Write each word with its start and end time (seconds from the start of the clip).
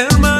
Hermano 0.00 0.39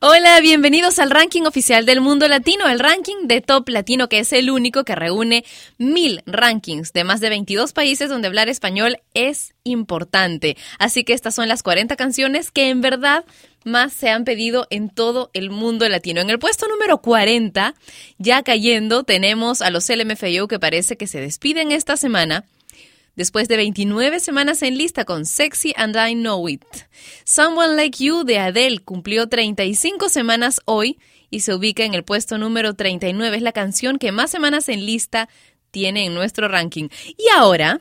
Hola, 0.00 0.40
bienvenidos 0.40 1.00
al 1.00 1.10
ranking 1.10 1.42
oficial 1.42 1.84
del 1.84 2.00
mundo 2.00 2.28
latino, 2.28 2.68
el 2.68 2.78
ranking 2.78 3.26
de 3.26 3.40
Top 3.40 3.68
Latino, 3.68 4.08
que 4.08 4.20
es 4.20 4.32
el 4.32 4.48
único 4.48 4.84
que 4.84 4.94
reúne 4.94 5.44
mil 5.76 6.22
rankings 6.24 6.92
de 6.92 7.02
más 7.02 7.20
de 7.20 7.30
22 7.30 7.72
países 7.72 8.08
donde 8.08 8.28
hablar 8.28 8.48
español 8.48 8.98
es 9.14 9.54
importante. 9.64 10.56
Así 10.78 11.02
que 11.02 11.14
estas 11.14 11.34
son 11.34 11.48
las 11.48 11.64
40 11.64 11.96
canciones 11.96 12.52
que 12.52 12.68
en 12.68 12.80
verdad 12.80 13.24
más 13.64 13.92
se 13.92 14.08
han 14.08 14.22
pedido 14.22 14.68
en 14.70 14.88
todo 14.88 15.30
el 15.32 15.50
mundo 15.50 15.88
latino. 15.88 16.20
En 16.20 16.30
el 16.30 16.38
puesto 16.38 16.68
número 16.68 16.98
40, 16.98 17.74
ya 18.18 18.44
cayendo, 18.44 19.02
tenemos 19.02 19.62
a 19.62 19.70
los 19.70 19.88
LMFAO 19.88 20.46
que 20.46 20.60
parece 20.60 20.96
que 20.96 21.08
se 21.08 21.20
despiden 21.20 21.72
esta 21.72 21.96
semana 21.96 22.44
después 23.18 23.48
de 23.48 23.56
29 23.56 24.20
semanas 24.20 24.62
en 24.62 24.78
lista 24.78 25.04
con 25.04 25.26
Sexy 25.26 25.74
and 25.76 25.96
I 25.96 26.14
Know 26.14 26.48
It. 26.48 26.62
Someone 27.24 27.74
Like 27.74 28.02
You 28.02 28.22
de 28.22 28.38
Adele 28.38 28.78
cumplió 28.78 29.28
35 29.28 30.08
semanas 30.08 30.60
hoy 30.66 31.00
y 31.28 31.40
se 31.40 31.52
ubica 31.52 31.84
en 31.84 31.94
el 31.94 32.04
puesto 32.04 32.38
número 32.38 32.74
39. 32.74 33.38
Es 33.38 33.42
la 33.42 33.50
canción 33.50 33.98
que 33.98 34.12
más 34.12 34.30
semanas 34.30 34.68
en 34.68 34.86
lista 34.86 35.28
tiene 35.72 36.06
en 36.06 36.14
nuestro 36.14 36.46
ranking. 36.46 36.88
Y 37.16 37.28
ahora... 37.36 37.80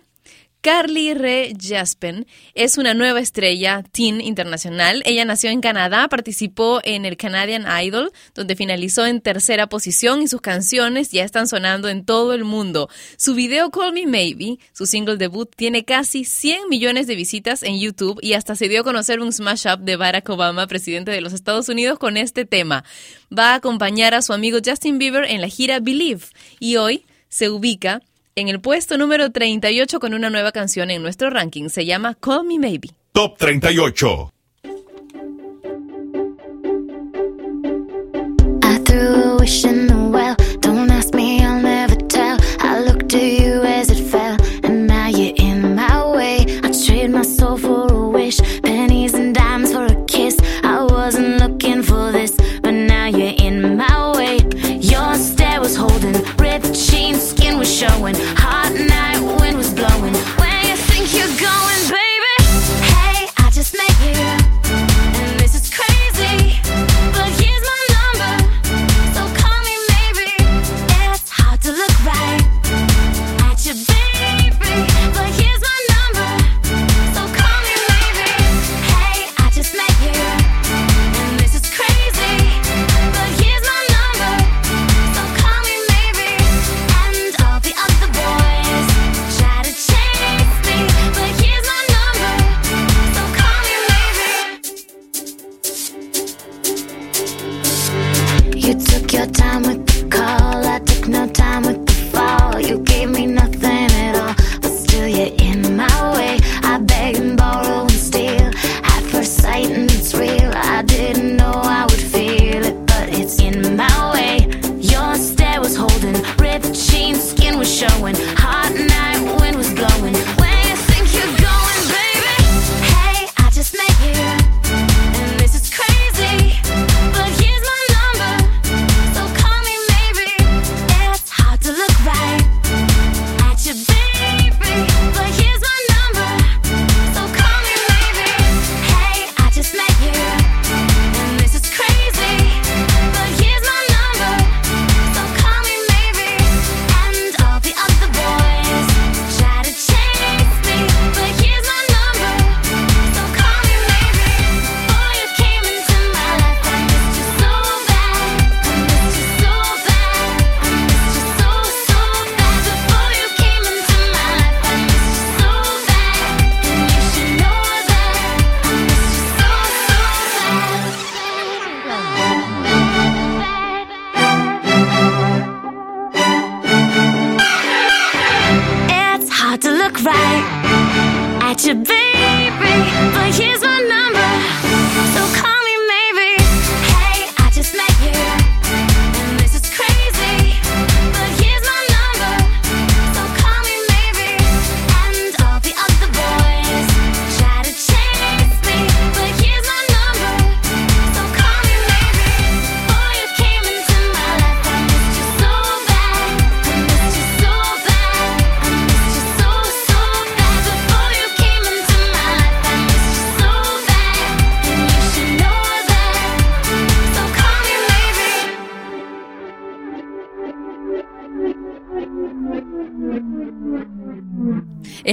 Carly 0.67 1.13
Rae 1.13 1.53
Jaspen 1.57 2.27
es 2.53 2.77
una 2.77 2.93
nueva 2.93 3.21
estrella 3.21 3.85
teen 3.93 4.19
internacional. 4.19 5.01
Ella 5.05 5.23
nació 5.23 5.49
en 5.49 5.61
Canadá, 5.61 6.09
participó 6.09 6.81
en 6.83 7.05
el 7.05 7.15
Canadian 7.15 7.65
Idol, 7.81 8.11
donde 8.35 8.57
finalizó 8.57 9.05
en 9.05 9.21
tercera 9.21 9.67
posición 9.67 10.21
y 10.21 10.27
sus 10.27 10.41
canciones 10.41 11.09
ya 11.11 11.23
están 11.23 11.47
sonando 11.47 11.87
en 11.87 12.03
todo 12.03 12.33
el 12.33 12.43
mundo. 12.43 12.89
Su 13.15 13.33
video 13.33 13.71
Call 13.71 13.93
Me 13.93 14.07
Maybe, 14.07 14.59
su 14.73 14.85
single 14.87 15.15
debut, 15.15 15.49
tiene 15.55 15.85
casi 15.85 16.25
100 16.25 16.67
millones 16.67 17.07
de 17.07 17.15
visitas 17.15 17.63
en 17.63 17.79
YouTube 17.79 18.19
y 18.21 18.33
hasta 18.33 18.57
se 18.57 18.67
dio 18.67 18.81
a 18.81 18.83
conocer 18.83 19.21
un 19.21 19.31
smash 19.31 19.67
up 19.73 19.79
de 19.79 19.95
Barack 19.95 20.27
Obama, 20.27 20.67
presidente 20.67 21.11
de 21.11 21.21
los 21.21 21.31
Estados 21.31 21.69
Unidos, 21.69 21.97
con 21.97 22.17
este 22.17 22.43
tema. 22.43 22.83
Va 23.31 23.51
a 23.51 23.55
acompañar 23.55 24.13
a 24.13 24.21
su 24.21 24.33
amigo 24.33 24.57
Justin 24.61 24.97
Bieber 24.97 25.23
en 25.31 25.39
la 25.39 25.47
gira 25.47 25.79
Believe 25.79 26.25
y 26.59 26.75
hoy 26.75 27.05
se 27.29 27.49
ubica 27.49 28.01
en 28.37 28.49
el 28.49 28.61
puesto 28.61 28.97
número 28.99 29.31
38 29.31 29.99
con 29.99 30.13
una 30.13 30.29
nueva 30.29 30.51
canción 30.51 30.91
en 30.91 31.01
nuestro 31.01 31.31
ranking. 31.31 31.69
Se 31.69 31.85
llama 31.85 32.13
Call 32.13 32.45
Me 32.45 32.59
Maybe. 32.59 32.89
Top 33.11 33.35
38. 33.37 34.31
I 38.63 38.79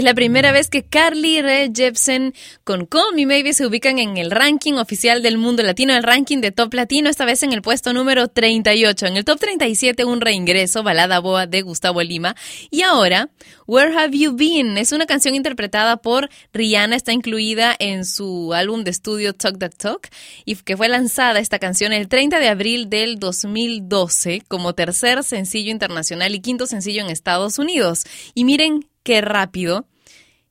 La 0.05 0.13
primera 0.13 0.53
vez 0.53 0.69
que 0.69 0.83
Carly 0.83 1.41
Rae 1.41 1.73
Jepsen 1.75 2.35
con 2.63 2.85
Call 2.85 3.15
Me 3.15 3.25
Maybe 3.25 3.55
se 3.55 3.65
ubican 3.65 3.99
en 3.99 4.19
el 4.19 4.31
ranking 4.31 4.75
oficial 4.75 5.23
del 5.23 5.39
mundo 5.39 5.63
latino, 5.63 5.95
el 5.95 6.03
ranking 6.03 6.43
de 6.43 6.53
top 6.53 6.75
latino, 6.75 7.09
esta 7.09 7.25
vez 7.25 7.43
en 7.43 7.55
el 7.55 7.63
puesto 7.63 7.95
número 7.95 8.29
38. 8.29 9.07
En 9.07 9.17
el 9.17 9.25
top 9.25 9.41
37, 9.41 10.05
un 10.05 10.21
reingreso, 10.21 10.83
Balada 10.83 11.21
Boa 11.21 11.47
de 11.47 11.63
Gustavo 11.63 12.03
Lima. 12.03 12.37
Y 12.71 12.83
ahora, 12.83 13.31
Where 13.67 13.99
Have 13.99 14.15
You 14.19 14.37
Been? 14.37 14.77
Es 14.77 14.93
una 14.93 15.07
canción 15.07 15.35
interpretada 15.35 15.97
por 15.97 16.29
Rihanna, 16.53 16.97
está 16.97 17.15
incluida 17.15 17.75
en 17.79 18.05
su 18.05 18.53
álbum 18.53 18.85
de 18.85 18.91
estudio 18.91 19.33
Talk 19.33 19.59
That 19.59 19.73
Talk 19.79 20.11
y 20.45 20.57
que 20.57 20.77
fue 20.77 20.91
lanzada 20.91 21.39
esta 21.39 21.59
canción 21.59 21.95
el 21.95 22.09
30 22.09 22.41
de 22.41 22.49
abril 22.49 22.91
del 22.91 23.19
2012 23.19 24.43
como 24.49 24.75
tercer 24.75 25.25
sencillo 25.25 25.71
internacional 25.71 26.35
y 26.35 26.41
quinto 26.41 26.67
sencillo 26.67 27.01
en 27.01 27.09
Estados 27.09 27.59
Unidos. 27.59 28.05
Y 28.35 28.45
miren 28.45 28.87
qué 29.03 29.23
rápido 29.23 29.87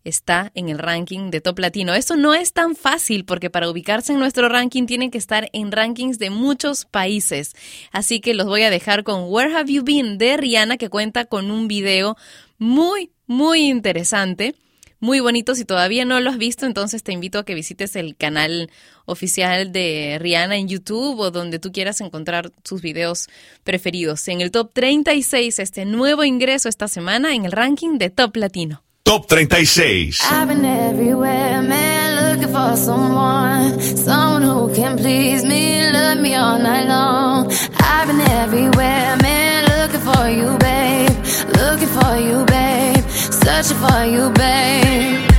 está 0.04 0.52
en 0.56 0.70
el 0.70 0.80
ranking 0.80 1.32
de 1.32 1.42
Top 1.42 1.60
Latino. 1.60 1.94
Eso 1.94 2.16
no 2.16 2.34
es 2.34 2.54
tan 2.54 2.76
fácil 2.76 3.26
porque 3.26 3.50
para 3.50 3.70
ubicarse 3.70 4.14
en 4.14 4.20
nuestro 4.20 4.50
ranking 4.50 4.86
tienen 4.86 5.12
que 5.12 5.18
estar 5.18 5.50
en 5.54 5.72
rankings 5.72 6.20
de 6.20 6.30
muchos 6.30 6.86
países. 6.86 7.54
Así 7.92 8.20
que 8.20 8.34
los 8.34 8.48
voy 8.48 8.64
a 8.64 8.70
dejar 8.70 9.04
con 9.04 9.26
Where 9.28 9.56
Have 9.56 9.72
You 9.72 9.84
Been 9.84 10.18
de 10.18 10.38
Rihanna 10.38 10.78
que 10.78 10.90
cuenta 10.90 11.26
con 11.26 11.52
un 11.52 11.68
video 11.68 12.18
muy, 12.58 13.12
muy 13.28 13.68
interesante. 13.70 14.56
Muy 15.00 15.20
bonito, 15.20 15.54
si 15.54 15.66
todavía 15.66 16.06
no 16.06 16.18
lo 16.22 16.30
has 16.30 16.38
visto, 16.38 16.66
entonces 16.66 17.04
te 17.04 17.12
invito 17.12 17.38
a 17.38 17.44
que 17.44 17.56
visites 17.56 17.98
el 17.98 18.16
canal 18.16 18.72
oficial 19.06 19.74
de 19.74 20.18
Rihanna 20.18 20.56
en 20.56 20.70
YouTube 20.70 21.20
o 21.20 21.30
donde 21.30 21.60
tú 21.60 21.74
quieras 21.74 22.00
encontrar 22.00 22.54
sus 22.64 22.82
videos 22.82 23.28
preferidos. 23.66 24.26
En 24.30 24.40
el 24.40 24.52
top 24.52 24.72
36, 24.72 25.60
este 25.60 25.84
nuevo 25.84 26.24
ingreso 26.24 26.70
esta 26.70 26.88
semana 26.88 27.36
en 27.36 27.44
el 27.44 27.52
ranking 27.52 27.98
de 27.98 28.12
Top 28.12 28.38
Latino. 28.38 28.82
Top 29.06 29.28
36. 29.28 30.22
I've 30.32 30.48
been 30.48 30.64
everywhere, 30.64 31.62
man, 31.62 32.38
looking 32.38 32.54
for 32.54 32.76
someone, 32.78 33.80
someone 33.82 34.42
who 34.42 34.74
can 34.74 34.98
please 34.98 35.44
me, 35.44 35.92
love 35.92 36.20
me 36.20 36.36
all 36.36 36.58
night 36.58 36.88
long. 36.88 37.52
I've 37.80 38.08
been 38.08 38.22
everywhere, 38.22 39.18
man, 39.22 39.66
looking 39.66 40.00
for 40.00 40.30
you, 40.30 40.58
babe, 40.58 41.12
looking 41.60 41.90
for 41.90 42.16
you, 42.18 42.46
babe, 42.46 43.04
searching 43.10 43.78
for 43.78 44.06
you, 44.06 44.30
babe. 44.32 45.30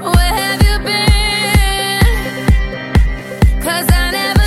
Where 0.00 0.34
have 0.40 0.62
you 0.68 0.78
been? 0.88 2.00
'Cause 3.62 3.86
I 3.92 4.10
never 4.10 4.39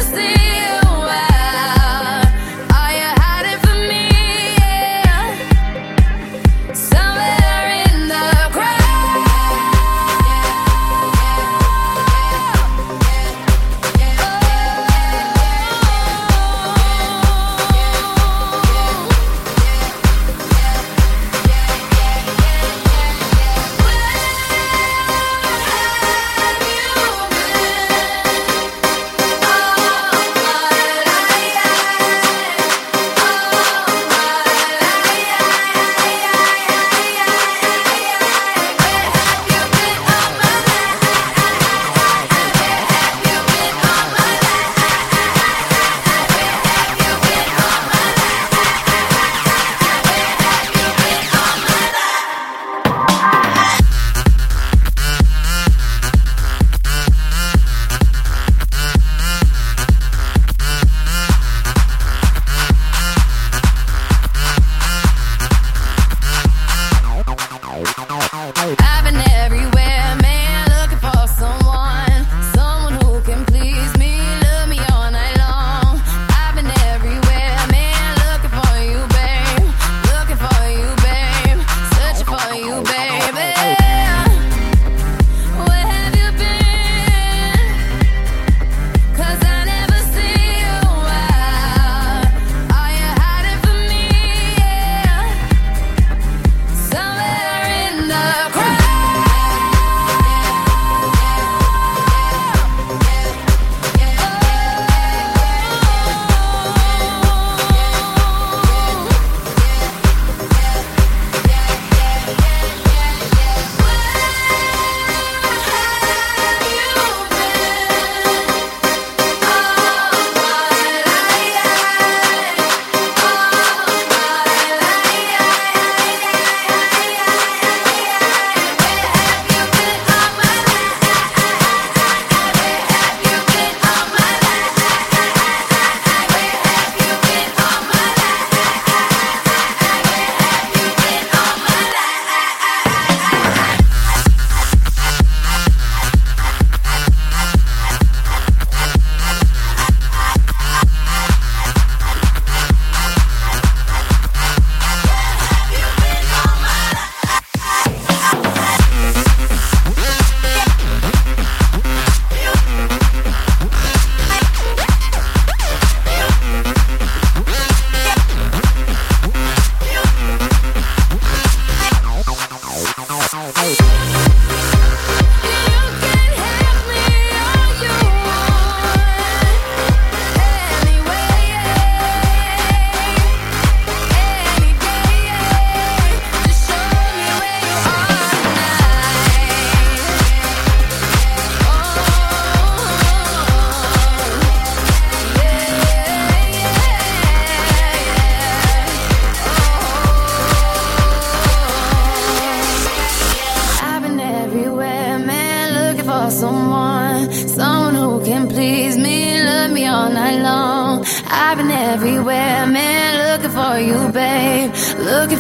Looking 215.24 215.40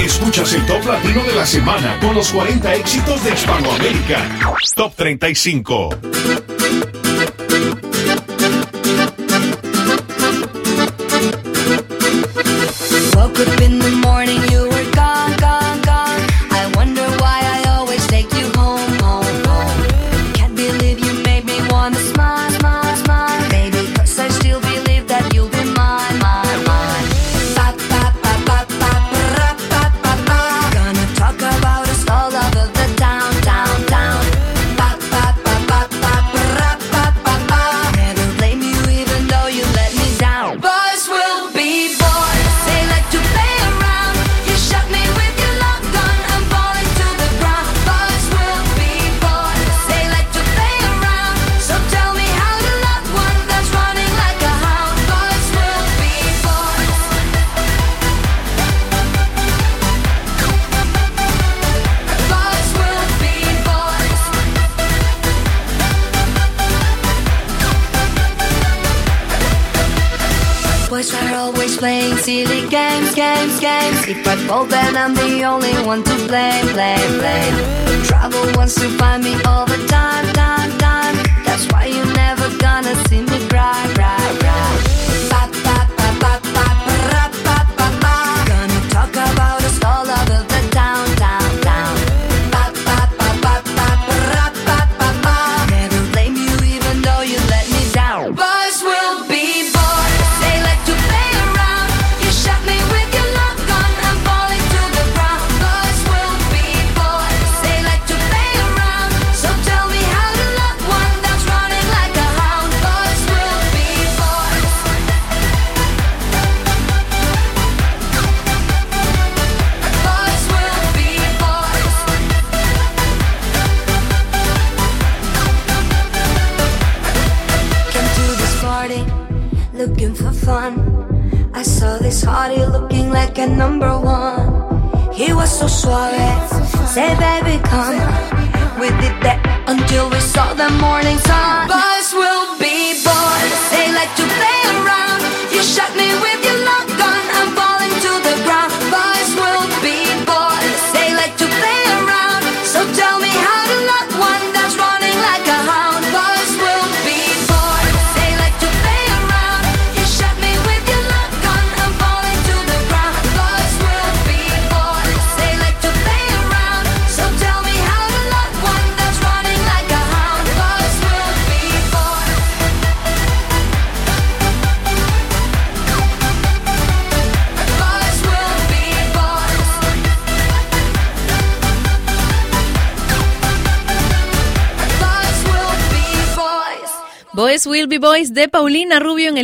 Escuchas 0.00 0.52
el 0.54 0.64
top 0.66 0.86
latino 0.86 1.24
de 1.24 1.34
la 1.34 1.44
semana 1.44 1.98
con 2.00 2.14
los 2.14 2.30
40 2.30 2.74
éxitos 2.76 3.24
de 3.24 3.30
Hispanoamérica. 3.30 4.20
Top 4.76 4.94
35. 4.94 5.88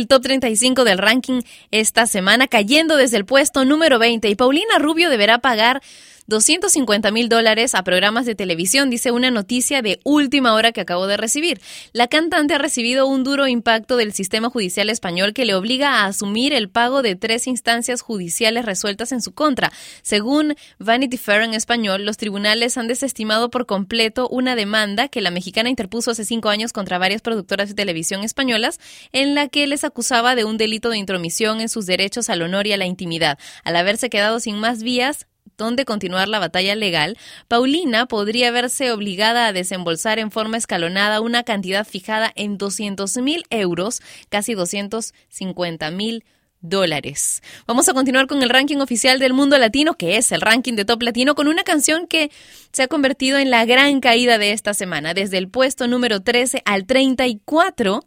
top 0.07 0.23
35 0.23 0.83
del 0.83 0.97
ranking 0.97 1.41
esta 1.71 2.05
semana, 2.05 2.47
cayendo 2.47 2.97
desde 2.97 3.17
el 3.17 3.25
puesto 3.25 3.65
número 3.65 3.99
20. 3.99 4.29
Y 4.29 4.35
Paulina 4.35 4.79
Rubio 4.79 5.09
deberá 5.09 5.39
pagar 5.39 5.81
250 6.27 7.09
mil 7.11 7.29
dólares 7.29 7.73
a 7.73 7.83
programas 7.83 8.25
de 8.25 8.35
televisión, 8.35 8.89
dice 8.89 9.11
una 9.11 9.31
noticia 9.31 9.81
de 9.81 9.99
última 10.03 10.53
hora 10.53 10.73
que 10.73 10.81
acabo 10.81 11.07
de 11.07 11.15
recibir. 11.15 11.61
La 11.93 12.07
cantante 12.07 12.53
ha 12.53 12.57
recibido 12.57 13.07
un 13.07 13.23
duro 13.23 13.47
impacto 13.47 13.95
del 13.95 14.11
sistema 14.11 14.49
judicial 14.49 14.89
español 14.89 15.33
que 15.33 15.45
le 15.45 15.55
obliga 15.55 15.89
a 15.89 16.05
asumir 16.05 16.53
el 16.53 16.69
pago 16.69 17.01
de 17.01 17.15
tres 17.15 17.47
instancias 17.47 18.01
judiciales 18.01 18.65
resueltas 18.65 19.13
en 19.13 19.21
su 19.21 19.33
contra. 19.33 19.71
Según 20.01 20.55
Vanity 20.79 21.17
Fair 21.17 21.43
en 21.43 21.53
español, 21.53 22.05
los 22.05 22.17
tribunales 22.17 22.77
han 22.77 22.87
desestimado 22.87 23.49
por 23.49 23.65
completo 23.65 24.27
una 24.27 24.55
demanda 24.55 25.07
que 25.07 25.21
la 25.21 25.31
mexicana 25.31 25.69
interpuso 25.69 26.11
hace 26.11 26.25
cinco 26.25 26.49
años 26.49 26.73
contra 26.73 26.97
varias 26.97 27.21
productoras 27.21 27.69
de 27.69 27.75
televisión 27.75 28.23
españolas 28.23 28.79
en 29.13 29.33
la 29.33 29.47
que 29.47 29.65
les 29.65 29.85
acusaba 29.85 30.35
de 30.35 30.43
un 30.43 30.57
delito 30.57 30.89
de 30.89 30.97
intromisión 30.97 31.61
en 31.61 31.69
sus 31.69 31.85
derechos 31.85 32.29
al 32.29 32.41
honor 32.41 32.67
y 32.67 32.73
a 32.73 32.77
la 32.77 32.85
intimidad. 32.85 33.39
Al 33.63 33.77
haberse 33.77 34.09
quedado 34.09 34.41
sin 34.41 34.59
más 34.59 34.83
vías, 34.83 35.27
donde 35.57 35.85
continuar 35.85 36.27
la 36.27 36.39
batalla 36.39 36.75
legal, 36.75 37.17
Paulina 37.47 38.05
podría 38.05 38.51
verse 38.51 38.91
obligada 38.91 39.47
a 39.47 39.53
desembolsar 39.53 40.19
en 40.19 40.31
forma 40.31 40.57
escalonada 40.57 41.21
una 41.21 41.43
cantidad 41.43 41.85
fijada 41.85 42.31
en 42.35 42.57
200.000 42.57 43.43
euros, 43.49 44.01
casi 44.29 44.53
250.000 44.53 46.23
dólares. 46.61 47.41
Vamos 47.65 47.87
a 47.89 47.93
continuar 47.93 48.27
con 48.27 48.41
el 48.41 48.49
ranking 48.49 48.77
oficial 48.77 49.19
del 49.19 49.33
mundo 49.33 49.57
latino, 49.57 49.93
que 49.95 50.17
es 50.17 50.31
el 50.31 50.41
ranking 50.41 50.73
de 50.73 50.85
top 50.85 51.03
latino, 51.03 51.35
con 51.35 51.47
una 51.47 51.63
canción 51.63 52.07
que 52.07 52.31
se 52.71 52.83
ha 52.83 52.87
convertido 52.87 53.37
en 53.37 53.51
la 53.51 53.65
gran 53.65 53.99
caída 53.99 54.37
de 54.37 54.51
esta 54.51 54.73
semana. 54.73 55.13
Desde 55.13 55.37
el 55.37 55.49
puesto 55.49 55.87
número 55.87 56.21
13 56.21 56.61
al 56.65 56.85
34 56.85 58.03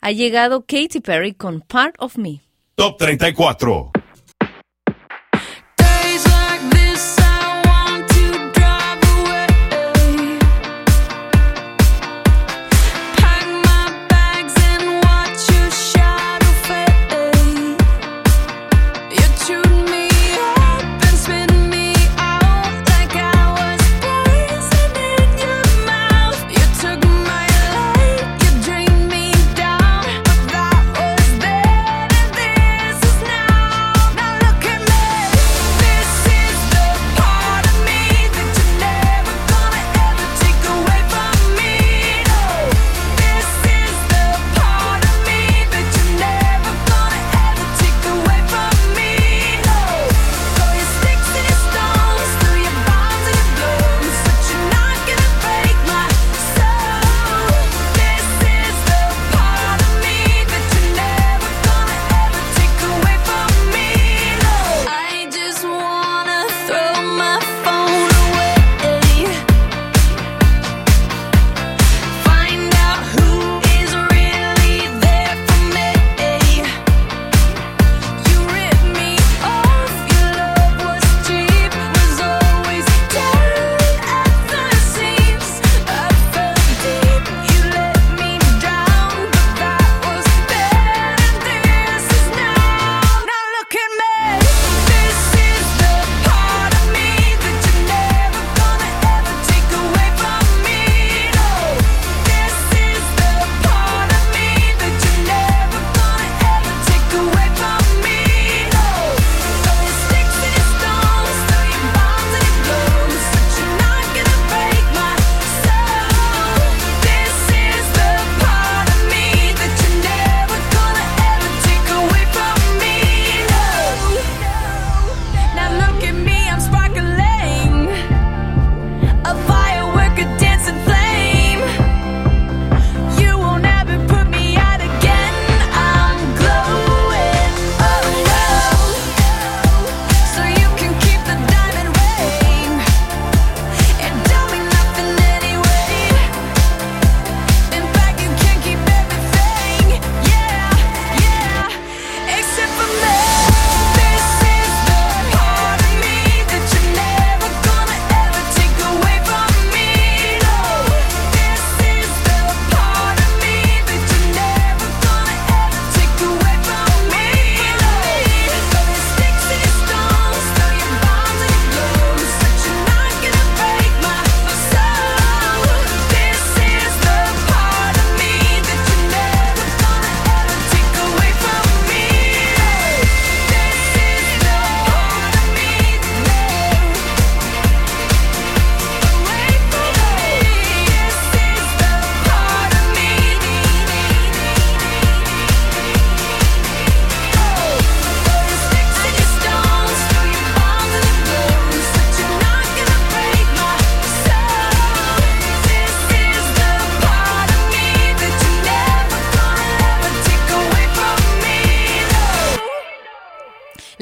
ha 0.00 0.10
llegado 0.10 0.62
Katy 0.66 1.00
Perry 1.00 1.34
con 1.34 1.60
Part 1.60 1.96
of 1.98 2.16
Me. 2.16 2.40
Top 2.74 2.98
34. 2.98 3.92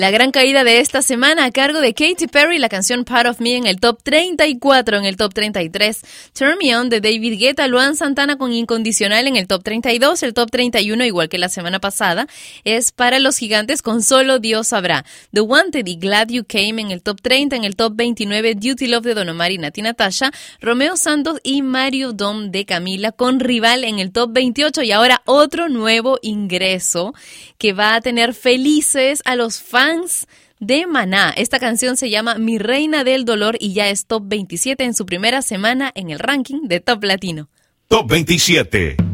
La 0.00 0.10
gran 0.10 0.30
caída 0.30 0.64
de 0.64 0.80
esta 0.80 1.02
semana 1.02 1.44
a 1.44 1.50
cargo 1.50 1.82
de 1.82 1.92
Katy 1.92 2.26
Perry, 2.28 2.58
la 2.58 2.70
canción 2.70 3.04
Part 3.04 3.28
of 3.28 3.40
Me 3.40 3.56
en 3.56 3.66
el 3.66 3.80
top 3.80 4.02
34, 4.02 4.96
en 4.96 5.04
el 5.04 5.18
top 5.18 5.34
33. 5.34 6.00
Turn 6.32 6.56
Me 6.56 6.74
On 6.74 6.88
de 6.88 7.02
David 7.02 7.38
Guetta, 7.38 7.66
Luan 7.66 7.96
Santana 7.96 8.38
con 8.38 8.50
Incondicional 8.50 9.26
en 9.26 9.36
el 9.36 9.46
top 9.46 9.62
32, 9.62 10.22
el 10.22 10.32
top 10.32 10.50
31, 10.50 11.04
igual 11.04 11.28
que 11.28 11.36
la 11.36 11.50
semana 11.50 11.80
pasada, 11.80 12.28
es 12.64 12.92
para 12.92 13.18
los 13.18 13.36
gigantes 13.36 13.82
con 13.82 14.02
Solo 14.02 14.38
Dios 14.38 14.68
sabrá. 14.68 15.04
The 15.34 15.42
Wanted 15.42 15.86
y 15.86 15.96
Glad 15.96 16.28
You 16.28 16.46
Came 16.48 16.80
en 16.80 16.92
el 16.92 17.02
top 17.02 17.20
30, 17.20 17.56
en 17.56 17.64
el 17.64 17.76
top 17.76 17.92
29, 17.94 18.54
Duty 18.54 18.86
Love 18.86 19.04
de 19.04 19.12
Don 19.12 19.28
Omar 19.28 19.52
y 19.52 19.58
Nati 19.58 19.82
Natasha, 19.82 20.32
Romeo 20.62 20.96
Santos 20.96 21.40
y 21.42 21.60
Mario 21.60 22.14
Dom 22.14 22.50
de 22.50 22.64
Camila 22.64 23.12
con 23.12 23.38
Rival 23.38 23.84
en 23.84 23.98
el 23.98 24.12
top 24.12 24.32
28 24.32 24.82
y 24.82 24.92
ahora 24.92 25.20
otro 25.26 25.68
nuevo 25.68 26.18
ingreso 26.22 27.12
que 27.58 27.74
va 27.74 27.96
a 27.96 28.00
tener 28.00 28.32
felices 28.32 29.20
a 29.26 29.36
los 29.36 29.60
fans 29.60 29.89
de 30.60 30.86
Maná. 30.86 31.30
Esta 31.36 31.58
canción 31.58 31.96
se 31.96 32.10
llama 32.10 32.36
Mi 32.36 32.58
Reina 32.58 33.02
del 33.02 33.24
Dolor 33.24 33.56
y 33.58 33.72
ya 33.72 33.88
es 33.88 34.06
top 34.06 34.24
27 34.26 34.84
en 34.84 34.94
su 34.94 35.06
primera 35.06 35.42
semana 35.42 35.90
en 35.94 36.10
el 36.10 36.18
ranking 36.18 36.68
de 36.68 36.80
Top 36.80 37.02
Latino. 37.02 37.48
Top 37.88 38.08
27. 38.08 39.09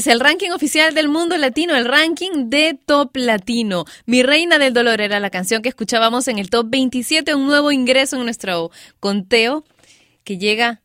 Es 0.00 0.06
el 0.06 0.18
ranking 0.18 0.52
oficial 0.52 0.94
del 0.94 1.10
mundo 1.10 1.36
latino, 1.36 1.76
el 1.76 1.84
ranking 1.84 2.48
de 2.48 2.72
Top 2.86 3.14
Latino. 3.18 3.84
Mi 4.06 4.22
Reina 4.22 4.58
del 4.58 4.72
Dolor 4.72 5.02
era 5.02 5.20
la 5.20 5.28
canción 5.28 5.60
que 5.60 5.68
escuchábamos 5.68 6.26
en 6.28 6.38
el 6.38 6.48
Top 6.48 6.70
27, 6.70 7.34
un 7.34 7.46
nuevo 7.46 7.70
ingreso 7.70 8.16
en 8.16 8.24
nuestro 8.24 8.70
conteo 8.98 9.62
que 10.24 10.38
llega 10.38 10.80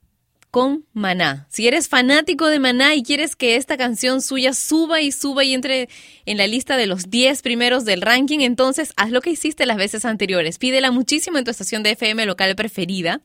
con 0.55 0.85
Maná. 0.93 1.47
Si 1.49 1.67
eres 1.67 1.89
fanático 1.89 2.47
de 2.47 2.59
Maná 2.59 2.95
y 2.95 3.03
quieres 3.03 3.35
que 3.35 3.57
esta 3.57 3.75
canción 3.75 4.21
suya 4.21 4.53
suba 4.53 5.01
y 5.01 5.11
suba 5.11 5.43
y 5.43 5.53
entre 5.53 5.89
en 6.25 6.37
la 6.37 6.47
lista 6.47 6.77
de 6.77 6.87
los 6.87 7.09
10 7.09 7.41
primeros 7.41 7.83
del 7.83 7.99
ranking, 8.01 8.39
entonces 8.39 8.93
haz 8.95 9.11
lo 9.11 9.19
que 9.19 9.31
hiciste 9.31 9.65
las 9.65 9.75
veces 9.75 10.05
anteriores. 10.05 10.57
Pídela 10.57 10.91
muchísimo 10.91 11.37
en 11.37 11.43
tu 11.43 11.51
estación 11.51 11.83
de 11.83 11.91
FM 11.91 12.25
local 12.25 12.55
preferida, 12.55 13.19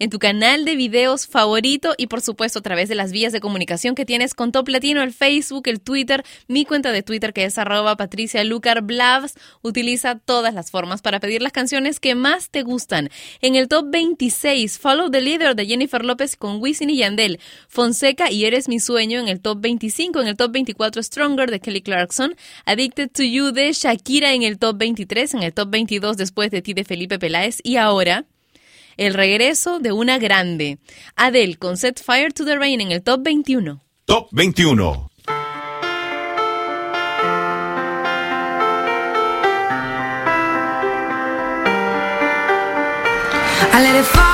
en 0.00 0.10
tu 0.10 0.18
canal 0.18 0.64
de 0.64 0.74
videos 0.74 1.28
favorito 1.28 1.94
y 1.96 2.08
por 2.08 2.20
supuesto 2.20 2.58
a 2.58 2.62
través 2.62 2.88
de 2.88 2.96
las 2.96 3.12
vías 3.12 3.32
de 3.32 3.40
comunicación 3.40 3.94
que 3.94 4.04
tienes 4.04 4.34
con 4.34 4.50
Top 4.50 4.68
Latino, 4.68 5.04
el 5.04 5.12
Facebook, 5.12 5.68
el 5.68 5.80
Twitter, 5.80 6.24
mi 6.48 6.64
cuenta 6.64 6.90
de 6.90 7.04
Twitter 7.04 7.32
que 7.32 7.44
es 7.44 7.58
arroba 7.58 7.96
Patricia 7.96 8.42
Lucar 8.42 8.82
Blavs. 8.82 9.34
Utiliza 9.62 10.18
todas 10.18 10.52
las 10.52 10.72
formas 10.72 11.00
para 11.00 11.20
pedir 11.20 11.42
las 11.42 11.52
canciones 11.52 12.00
que 12.00 12.16
más 12.16 12.50
te 12.50 12.64
gustan. 12.64 13.08
En 13.40 13.54
el 13.54 13.68
top 13.68 13.86
26, 13.88 14.80
Follow 14.80 15.12
the 15.12 15.20
Leader 15.20 15.54
de 15.54 15.64
Jennifer 15.64 16.04
López 16.04 16.34
con 16.34 16.58
Wisin 16.72 16.88
y 16.88 16.96
Yandel, 16.96 17.38
Fonseca 17.68 18.30
y 18.30 18.46
Eres 18.46 18.66
mi 18.66 18.80
sueño 18.80 19.20
en 19.20 19.28
el 19.28 19.40
top 19.40 19.60
25, 19.60 20.22
en 20.22 20.28
el 20.28 20.36
top 20.38 20.52
24 20.52 21.02
Stronger 21.02 21.50
de 21.50 21.60
Kelly 21.60 21.82
Clarkson, 21.82 22.34
Addicted 22.64 23.10
to 23.10 23.22
You 23.22 23.52
de 23.52 23.72
Shakira 23.74 24.32
en 24.32 24.42
el 24.42 24.58
top 24.58 24.78
23, 24.78 25.34
en 25.34 25.42
el 25.42 25.52
top 25.52 25.68
22 25.68 26.16
Después 26.16 26.50
de 26.50 26.62
ti 26.62 26.72
de 26.72 26.84
Felipe 26.84 27.18
Peláez 27.18 27.58
y 27.62 27.76
ahora 27.76 28.24
el 28.96 29.12
regreso 29.12 29.80
de 29.80 29.92
una 29.92 30.18
grande, 30.18 30.78
Adele 31.14 31.56
con 31.56 31.76
Set 31.76 32.02
Fire 32.02 32.32
to 32.32 32.46
the 32.46 32.56
Rain 32.56 32.80
en 32.80 32.90
el 32.90 33.02
top 33.02 33.22
21. 33.22 33.82
Top 34.06 34.28
21. 34.32 35.10
I 43.74 43.80
let 43.80 43.98
it 43.98 44.04
fall, 44.04 44.31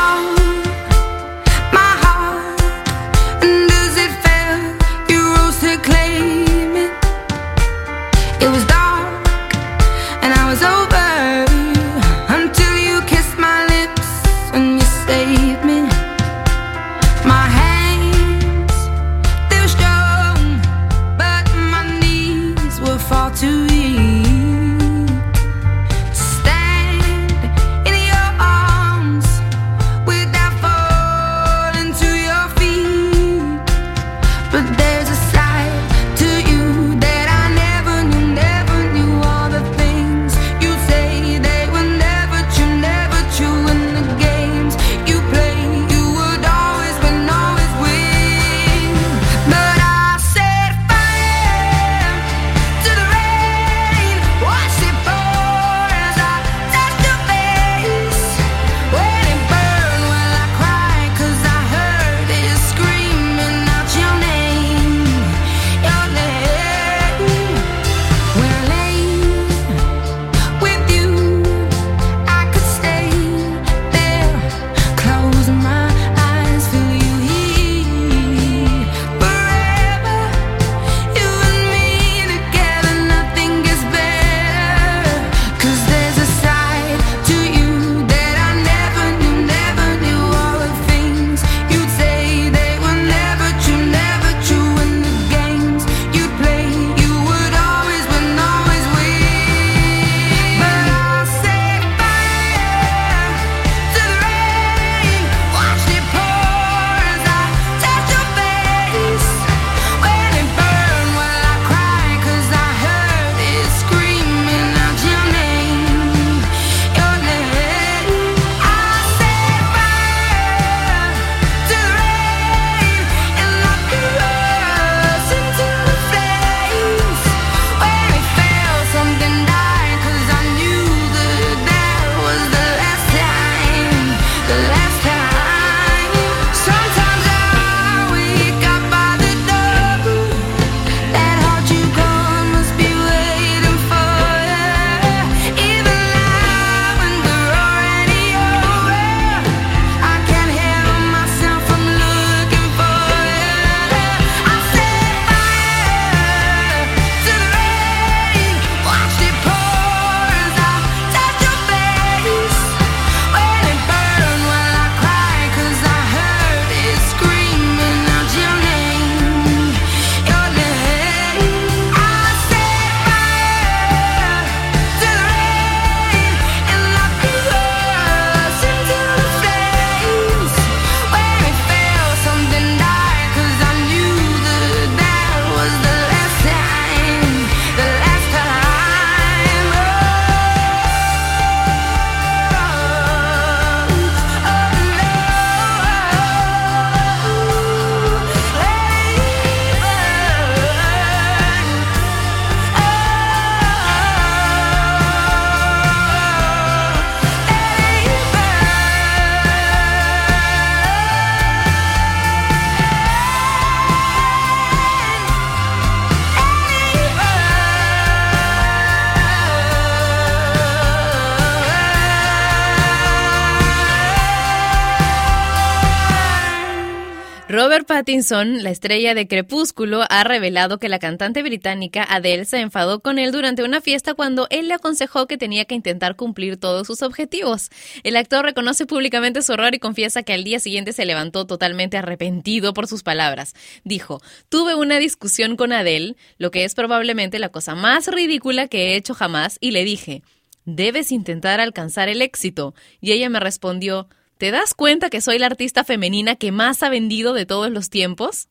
Pattinson, 227.84 228.62
la 228.62 228.70
estrella 228.70 229.14
de 229.14 229.28
Crepúsculo, 229.28 230.04
ha 230.08 230.24
revelado 230.24 230.78
que 230.78 230.88
la 230.88 230.98
cantante 230.98 231.42
británica 231.42 232.02
Adele 232.02 232.44
se 232.44 232.60
enfadó 232.60 233.00
con 233.00 233.18
él 233.18 233.32
durante 233.32 233.62
una 233.62 233.80
fiesta 233.80 234.14
cuando 234.14 234.46
él 234.50 234.68
le 234.68 234.74
aconsejó 234.74 235.26
que 235.26 235.36
tenía 235.36 235.64
que 235.64 235.74
intentar 235.74 236.16
cumplir 236.16 236.56
todos 236.56 236.86
sus 236.86 237.02
objetivos. 237.02 237.70
El 238.04 238.16
actor 238.16 238.44
reconoce 238.44 238.86
públicamente 238.86 239.42
su 239.42 239.52
error 239.52 239.74
y 239.74 239.78
confiesa 239.78 240.22
que 240.22 240.32
al 240.32 240.44
día 240.44 240.60
siguiente 240.60 240.92
se 240.92 241.04
levantó 241.04 241.46
totalmente 241.46 241.96
arrepentido 241.96 242.74
por 242.74 242.86
sus 242.86 243.02
palabras. 243.02 243.54
Dijo, 243.84 244.20
tuve 244.48 244.74
una 244.74 244.98
discusión 244.98 245.56
con 245.56 245.72
Adele, 245.72 246.16
lo 246.38 246.50
que 246.50 246.64
es 246.64 246.74
probablemente 246.74 247.38
la 247.38 247.50
cosa 247.50 247.74
más 247.74 248.08
ridícula 248.08 248.68
que 248.68 248.88
he 248.88 248.96
hecho 248.96 249.14
jamás, 249.14 249.58
y 249.60 249.72
le 249.72 249.84
dije, 249.84 250.22
debes 250.64 251.12
intentar 251.12 251.60
alcanzar 251.60 252.08
el 252.08 252.22
éxito. 252.22 252.74
Y 253.00 253.12
ella 253.12 253.30
me 253.30 253.40
respondió, 253.40 254.08
¿Te 254.38 254.52
das 254.52 254.72
cuenta 254.72 255.10
que 255.10 255.20
soy 255.20 255.38
la 255.38 255.46
artista 255.46 255.82
femenina 255.82 256.36
que 256.36 256.52
más 256.52 256.82
ha 256.84 256.88
vendido 256.88 257.34
de 257.34 257.44
todos 257.44 257.70
los 257.70 257.90
tiempos? 257.90 258.48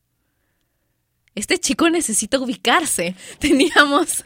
Este 1.34 1.58
chico 1.58 1.88
necesita 1.88 2.38
ubicarse. 2.38 3.14
Teníamos 3.38 4.24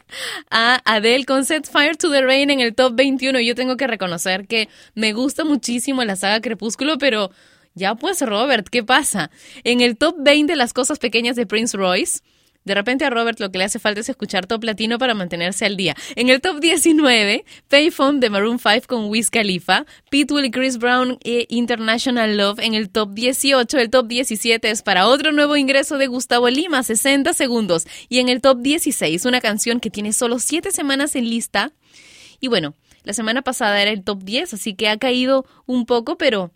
a 0.49 0.81
Adele 0.83 1.25
con 1.25 1.45
Set 1.45 1.69
Fire 1.69 1.95
to 1.95 2.11
the 2.11 2.21
Rain 2.21 2.49
en 2.49 2.59
el 2.59 2.75
top 2.75 2.95
21 2.95 3.39
y 3.39 3.47
yo 3.47 3.55
tengo 3.55 3.77
que 3.77 3.87
reconocer 3.87 4.45
que 4.45 4.67
me 4.93 5.13
gusta 5.13 5.45
muchísimo 5.45 6.03
la 6.03 6.17
saga 6.17 6.41
Crepúsculo, 6.41 6.97
pero 6.97 7.31
ya 7.75 7.95
pues 7.95 8.19
Robert, 8.21 8.67
¿qué 8.69 8.83
pasa? 8.83 9.31
En 9.63 9.79
el 9.79 9.97
top 9.97 10.15
20 10.19 10.55
las 10.57 10.73
cosas 10.73 10.99
pequeñas 10.99 11.37
de 11.37 11.45
Prince 11.45 11.77
Royce, 11.77 12.19
de 12.65 12.75
repente 12.75 13.05
a 13.05 13.09
Robert 13.09 13.39
lo 13.39 13.51
que 13.51 13.57
le 13.57 13.65
hace 13.65 13.79
falta 13.79 13.99
es 13.99 14.09
escuchar 14.09 14.45
top 14.45 14.63
latino 14.63 14.97
para 14.97 15.13
mantenerse 15.13 15.65
al 15.65 15.75
día. 15.75 15.95
En 16.15 16.29
el 16.29 16.41
top 16.41 16.59
19, 16.59 17.43
Payphone 17.67 18.19
de 18.19 18.29
Maroon 18.29 18.59
5 18.59 18.87
con 18.87 19.05
Wiz 19.05 19.29
Khalifa, 19.29 19.85
Pitbull 20.09 20.45
y 20.45 20.51
Chris 20.51 20.77
Brown 20.77 21.17
e 21.23 21.45
International 21.49 22.37
Love 22.37 22.59
en 22.59 22.73
el 22.73 22.89
top 22.89 23.13
18. 23.13 23.77
El 23.77 23.89
top 23.89 24.07
17 24.07 24.69
es 24.69 24.81
para 24.81 25.07
otro 25.07 25.31
nuevo 25.31 25.57
ingreso 25.57 25.97
de 25.97 26.07
Gustavo 26.07 26.49
Lima, 26.49 26.83
60 26.83 27.33
segundos. 27.33 27.85
Y 28.07 28.19
en 28.19 28.29
el 28.29 28.41
top 28.41 28.59
16, 28.61 29.25
una 29.25 29.41
canción 29.41 29.79
que 29.79 29.89
tiene 29.89 30.13
solo 30.13 30.39
7 30.39 30.71
semanas 30.71 31.15
en 31.15 31.29
lista. 31.29 31.71
Y 32.39 32.47
bueno, 32.47 32.75
la 33.03 33.13
semana 33.13 33.41
pasada 33.41 33.81
era 33.81 33.91
el 33.91 34.03
top 34.03 34.23
10, 34.23 34.53
así 34.53 34.75
que 34.75 34.87
ha 34.87 34.97
caído 34.97 35.45
un 35.65 35.85
poco, 35.85 36.17
pero 36.17 36.51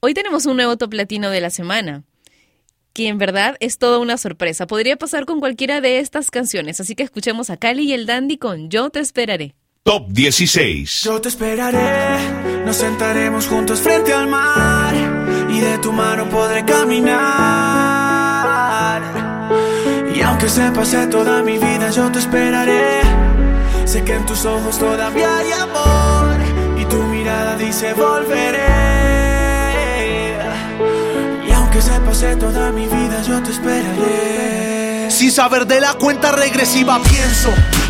hoy 0.00 0.12
tenemos 0.12 0.44
un 0.44 0.56
nuevo 0.56 0.76
top 0.76 0.92
latino 0.92 1.30
de 1.30 1.40
la 1.40 1.50
semana 1.50 2.04
que 2.96 3.08
en 3.08 3.18
verdad 3.18 3.56
es 3.60 3.76
toda 3.76 3.98
una 3.98 4.16
sorpresa. 4.16 4.66
Podría 4.66 4.96
pasar 4.96 5.26
con 5.26 5.38
cualquiera 5.38 5.82
de 5.82 5.98
estas 5.98 6.30
canciones, 6.30 6.80
así 6.80 6.94
que 6.94 7.02
escuchemos 7.02 7.50
a 7.50 7.58
Cali 7.58 7.82
y 7.82 7.92
el 7.92 8.06
Dandy 8.06 8.38
con 8.38 8.70
Yo 8.70 8.88
te 8.88 9.00
esperaré. 9.00 9.54
Top 9.82 10.08
16. 10.08 11.02
Yo 11.02 11.20
te 11.20 11.28
esperaré, 11.28 12.16
nos 12.64 12.76
sentaremos 12.76 13.48
juntos 13.48 13.82
frente 13.82 14.14
al 14.14 14.28
mar 14.28 14.94
y 15.50 15.60
de 15.60 15.76
tu 15.76 15.92
mano 15.92 16.26
podré 16.30 16.64
caminar. 16.64 17.12
Y 20.14 20.22
aunque 20.22 20.48
se 20.48 20.70
pase 20.70 21.06
toda 21.08 21.42
mi 21.42 21.58
vida, 21.58 21.90
yo 21.90 22.10
te 22.10 22.18
esperaré. 22.18 23.02
Sé 23.84 24.02
que 24.04 24.14
en 24.14 24.24
tus 24.24 24.46
ojos 24.46 24.78
todavía 24.78 25.36
hay 25.36 25.52
amor 25.52 26.80
y 26.80 26.86
tu 26.86 26.96
mirada 27.02 27.58
dice 27.58 27.92
volveré. 27.92 29.25
Se 31.86 32.00
pase 32.00 32.34
toda 32.34 32.72
mi 32.72 32.84
vida, 32.88 33.22
yo 33.22 33.40
te 33.44 33.52
esperaré. 33.52 35.08
Sin 35.08 35.30
saber 35.30 35.68
de 35.68 35.80
la 35.80 35.94
cuenta 35.94 36.32
regresiva 36.32 37.00
pienso 37.00 37.50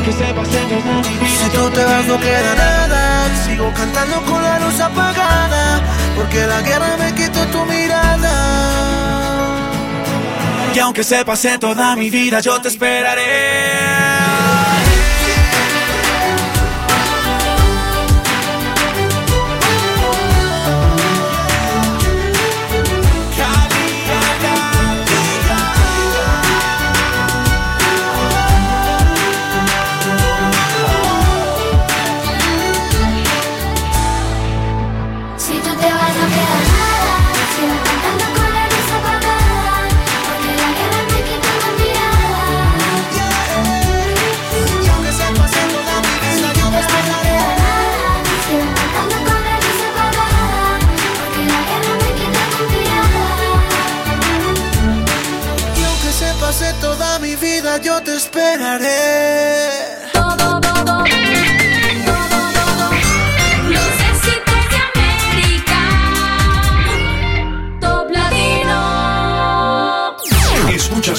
Aunque 0.00 0.12
se 0.12 0.32
pase 0.32 0.58
toda 0.60 1.02
mi 1.02 1.18
vida, 1.18 1.36
si 1.44 1.50
tú 1.50 1.70
te 1.70 1.84
vas, 1.84 2.06
no 2.06 2.18
queda 2.18 2.54
nada. 2.54 3.44
Sigo 3.44 3.70
cantando 3.74 4.22
con 4.22 4.42
la 4.42 4.58
luz 4.60 4.80
apagada, 4.80 5.82
porque 6.16 6.46
la 6.46 6.62
guerra 6.62 6.96
me 6.96 7.14
quitó 7.14 7.46
tu 7.48 7.66
mirada. 7.66 8.32
Y 10.74 10.78
aunque 10.78 11.04
se 11.04 11.22
pase 11.22 11.58
toda 11.58 11.96
mi 11.96 12.08
vida, 12.08 12.40
yo 12.40 12.58
te 12.62 12.68
esperaré. 12.68 14.00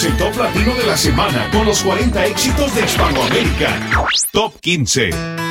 El 0.03 0.17
Top 0.17 0.35
Latino 0.37 0.73
de 0.73 0.87
la 0.87 0.95
semana 0.95 1.49
con 1.51 1.65
los 1.65 1.83
40 1.83 2.25
éxitos 2.25 2.73
de 2.73 2.85
Hispanoamérica. 2.85 3.89
Top 4.31 4.59
15. 4.59 5.50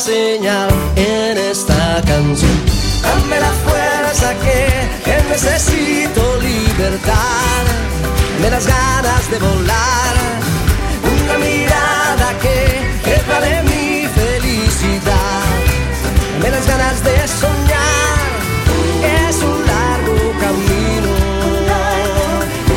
Señal 0.00 0.68
en 0.96 1.38
esta 1.38 2.02
canción. 2.06 2.50
Dame 3.02 3.40
la 3.40 3.52
fuerza 3.64 4.34
que, 4.44 4.66
que 5.04 5.16
necesito 5.30 6.38
libertad. 6.40 7.64
Dame 8.36 8.50
las 8.50 8.66
ganas 8.66 9.30
de 9.30 9.38
volar 9.38 10.14
una 11.02 11.38
mirada 11.38 12.28
que, 12.42 12.58
que 13.04 13.22
vale 13.28 13.62
mi 13.62 14.06
felicidad. 14.08 15.42
Dame 16.34 16.50
las 16.50 16.66
ganas 16.66 17.02
de 17.02 17.28
soñar, 17.28 18.28
es 19.28 19.36
un 19.42 19.66
largo 19.66 20.32
camino, 20.44 21.12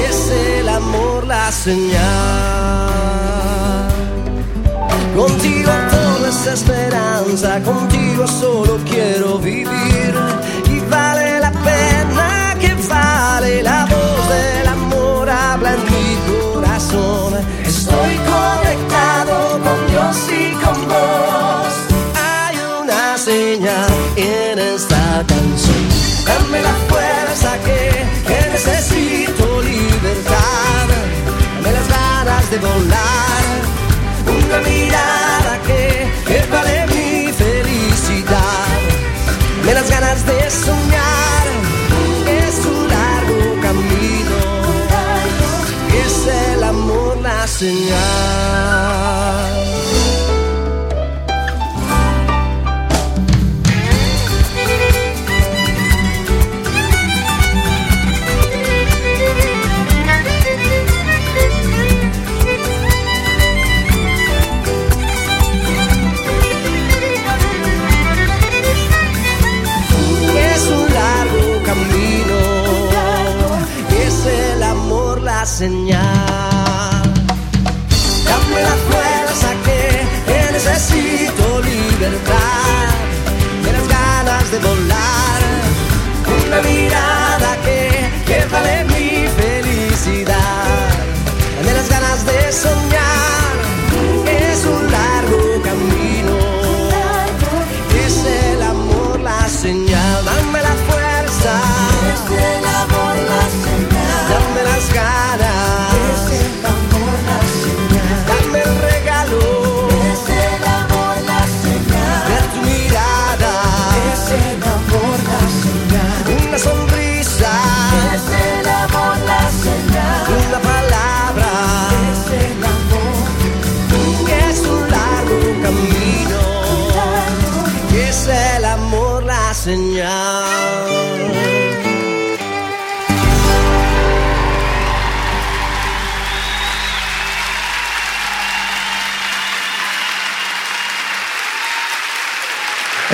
es 0.07 0.31
el 0.31 0.69
amor 0.69 1.27
la 1.27 1.51
señal. 1.51 2.69
Contigo 5.15 5.78
es 6.29 6.45
esperanza, 6.45 7.59
contigo 7.63 8.27
solo 8.27 8.77
quiero 8.85 9.39
vivir 9.39 10.13
y 10.65 10.79
vale 10.81 11.39
la 11.39 11.51
pena 11.51 12.55
que 12.59 12.75
vale 12.87 13.63
la 13.63 13.85
voz 13.85 14.29
del 14.29 14.67
amor 14.67 15.27
habla 15.27 15.73
en 15.73 15.83
mi 15.85 16.53
corazón. 16.53 17.33
Estoy 17.65 18.15
conectado 18.35 19.59
con 19.65 19.87
Dios 19.89 20.17
y 20.29 20.51
con 20.63 20.87
vos. 20.87 21.73
Hay 22.15 22.57
una 22.83 23.17
señal 23.17 23.89
en 24.15 24.59
esta 24.59 25.25
canción. 25.27 25.83
Dame 26.27 26.61
la 26.61 26.75
fuerza 26.89 27.57
que, 27.65 28.05
que 28.27 28.51
necesito 28.51 29.61
libertad. 29.63 30.87
Dame 31.55 31.71
las 31.73 31.87
ganas 31.89 32.51
de 32.51 32.57
volar. 32.59 33.19
Una 34.27 34.59
mirada 34.59 35.18
las 39.79 39.89
ganas 39.91 40.25
de 40.25 40.51
soñar. 40.51 41.47
Es 42.27 42.65
un 42.65 42.87
largo 42.87 43.61
camino. 43.61 44.37
Es 46.05 46.27
el 46.27 46.63
amor 46.63 47.17
la 47.21 47.47
señal. 47.47 47.89
Necesito 80.79 81.59
libertad, 81.59 82.93
de 83.65 83.71
las 83.73 83.87
ganas 83.87 84.51
de 84.51 84.59
volar, 84.59 85.41
una 86.45 86.61
mirada 86.61 87.57
que, 87.65 88.09
que 88.25 88.45
vale 88.45 88.85
mi 88.85 89.27
felicidad, 89.41 90.87
de 91.65 91.73
las 91.73 91.89
ganas 91.89 92.25
de 92.25 92.51
soñar, 92.53 93.38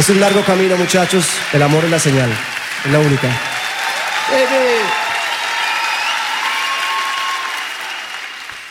Es 0.06 0.12
un 0.12 0.20
largo 0.20 0.44
camino, 0.46 0.78
muchachos. 0.78 1.26
El 1.52 1.64
amor 1.64 1.84
es 1.84 1.90
la 1.90 1.98
señal. 1.98 2.30
Es 2.86 2.92
la 2.92 3.00
única. 3.00 3.28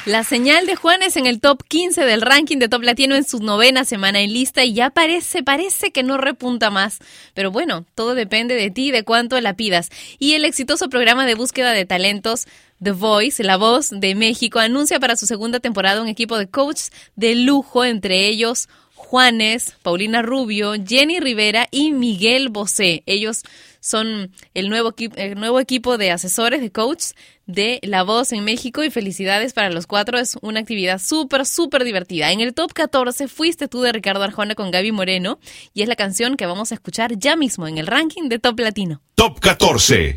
La 0.07 0.23
señal 0.23 0.65
de 0.67 0.77
Juanes 0.77 1.17
en 1.17 1.27
el 1.27 1.41
top 1.41 1.65
15 1.67 2.05
del 2.05 2.21
ranking 2.21 2.59
de 2.59 2.69
Top 2.69 2.85
Latino 2.85 3.17
en 3.17 3.25
su 3.25 3.41
novena 3.41 3.85
semana 3.85 4.21
en 4.21 4.33
lista 4.33 4.63
y 4.63 4.75
ya 4.75 4.91
parece, 4.91 5.43
parece 5.43 5.91
que 5.91 6.05
no 6.05 6.19
repunta 6.19 6.71
más. 6.71 6.99
Pero 7.35 7.51
bueno, 7.51 7.85
todo 7.97 8.15
depende 8.15 8.55
de 8.55 8.71
ti 8.71 8.93
de 8.93 9.03
cuánto 9.03 9.41
la 9.41 9.57
pidas. 9.57 9.89
Y 10.21 10.35
el 10.35 10.45
exitoso 10.45 10.89
programa 10.89 11.27
de 11.27 11.35
búsqueda 11.35 11.73
de 11.73 11.85
talentos 11.85 12.47
The 12.81 12.93
Voice, 12.93 13.43
La 13.43 13.57
Voz 13.57 13.91
de 13.91 14.15
México, 14.15 14.61
anuncia 14.61 15.01
para 15.01 15.17
su 15.17 15.27
segunda 15.27 15.59
temporada 15.59 16.01
un 16.01 16.07
equipo 16.07 16.39
de 16.39 16.49
coaches 16.49 16.93
de 17.17 17.35
lujo, 17.35 17.85
entre 17.85 18.29
ellos 18.29 18.69
Juanes, 19.05 19.77
Paulina 19.83 20.23
Rubio, 20.23 20.73
Jenny 20.85 21.21
Rivera 21.21 21.69
y 21.71 21.93
Miguel 21.93 22.49
Bosé. 22.49 23.03
Ellos 23.07 23.43
son 23.81 24.33
el 24.55 24.69
nuevo, 24.71 24.95
el 25.17 25.35
nuevo 25.35 25.61
equipo 25.61 25.99
de 25.99 26.11
asesores, 26.11 26.61
de 26.61 26.73
coaches 26.73 27.15
de 27.47 27.79
La 27.83 28.03
Voz 28.03 28.33
en 28.33 28.43
México 28.45 28.83
y 28.83 28.91
felicidades 28.91 29.53
para 29.53 29.71
los 29.71 29.87
cuatro. 29.87 30.19
Es 30.19 30.37
una 30.41 30.61
actividad 30.61 30.99
súper, 30.99 31.45
súper 31.47 31.85
divertida. 31.85 32.33
En 32.33 32.41
el 32.41 32.55
top 32.55 32.73
14 32.73 33.29
fuiste 33.29 33.69
tú 33.69 33.83
de 33.83 33.93
Ricardo 33.93 34.23
Arjona 34.25 34.55
con 34.55 34.71
Gaby 34.71 34.93
Moreno 34.93 35.39
y 35.75 35.83
es 35.83 35.89
la 35.89 35.97
canción 35.97 36.37
que 36.37 36.47
vamos 36.47 36.73
a 36.73 36.75
escuchar 36.75 37.19
ya 37.19 37.37
mismo 37.37 37.69
en 37.69 37.79
el 37.79 37.87
ranking 37.87 38.29
de 38.29 38.39
Top 38.39 38.59
Latino. 38.59 39.03
Top 39.15 39.39
14. 39.39 40.17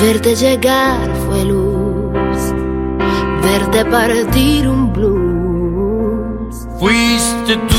Verte 0.00 0.36
llegar 0.36 1.10
fue 1.26 1.44
luz, 1.44 2.38
verte 3.42 3.84
partir 3.86 4.68
un 4.68 4.92
blues. 4.92 6.68
Fuiste 6.78 7.56
tú. 7.56 7.76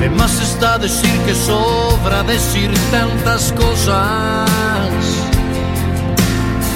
De 0.00 0.10
más 0.10 0.40
está 0.42 0.78
decir 0.78 1.18
que 1.26 1.34
sobra 1.34 2.22
decir 2.24 2.70
tantas 2.90 3.52
cosas. 3.52 4.48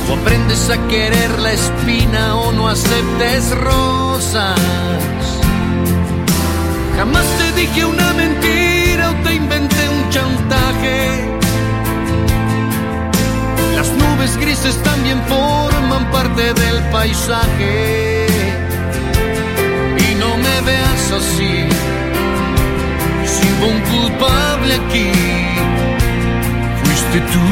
O 0.08 0.14
aprendes 0.14 0.70
a 0.70 0.78
querer 0.88 1.38
la 1.38 1.52
espina 1.52 2.36
o 2.36 2.52
no 2.52 2.68
aceptes 2.68 3.50
rosas. 3.58 4.58
Jamás 6.96 7.26
te 7.38 7.60
dije 7.60 7.84
una 7.84 8.12
mentira 8.14 8.63
parte 16.34 16.54
del 16.54 16.82
paisaje. 16.90 18.26
Y 19.98 20.14
no 20.16 20.36
me 20.36 20.60
veas 20.62 21.12
así, 21.12 21.68
si 23.24 23.44
hubo 23.52 23.66
un 23.68 23.80
culpable 23.80 24.74
aquí, 24.74 25.12
fuiste 26.82 27.20
tú. 27.32 27.46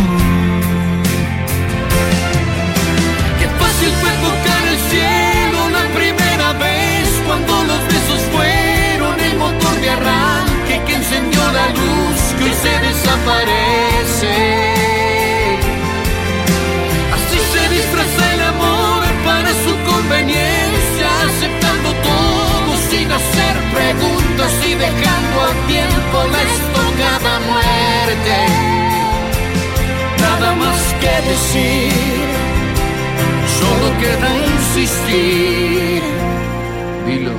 Qué 3.38 3.48
fácil 3.60 3.92
fue 4.00 4.12
tocar 4.28 4.62
el 4.72 4.78
cielo 4.90 5.58
la 5.78 5.84
primera 5.98 6.52
vez 6.54 7.08
cuando 7.26 7.52
los 7.64 7.80
besos 7.86 8.20
fueron 8.32 9.20
el 9.20 9.36
motor 9.38 9.80
de 9.80 9.90
arranque 9.90 10.82
que 10.86 10.94
encendió 10.94 11.40
la 11.52 11.68
luz 11.68 12.20
que 12.38 12.44
hoy 12.44 12.54
se 12.62 12.78
desaparece. 12.86 13.91
Conveniencia, 20.12 21.08
aceptando 21.24 21.90
todo 22.02 22.76
sin 22.90 23.10
hacer 23.10 23.54
preguntas 23.72 24.52
y 24.66 24.74
dejando 24.74 25.36
a 25.40 25.52
tiempo 25.66 26.16
la 26.32 26.42
estocada 26.52 27.40
muerte. 27.50 28.36
Nada 30.20 30.54
más 30.54 30.80
que 31.00 31.14
decir, 31.30 32.24
solo 33.58 33.86
queda 34.02 34.30
insistir. 34.52 36.02
Dilo. 37.06 37.32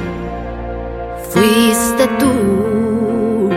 Fuiste 1.30 2.08
tú. 2.20 3.50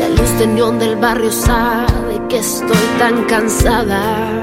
La 0.00 0.08
luz 0.08 0.78
del 0.78 0.96
barrio 0.96 1.32
sabe 1.32 2.20
que 2.28 2.38
estoy 2.38 2.86
tan 2.98 3.24
cansada. 3.24 4.42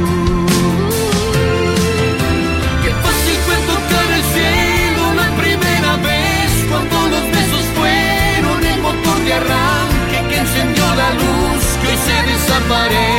Se 12.71 13.10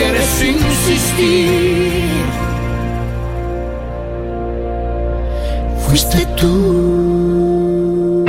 quieres 0.00 0.42
insistir, 0.42 2.04
fuiste 5.86 6.26
tú. 6.38 8.24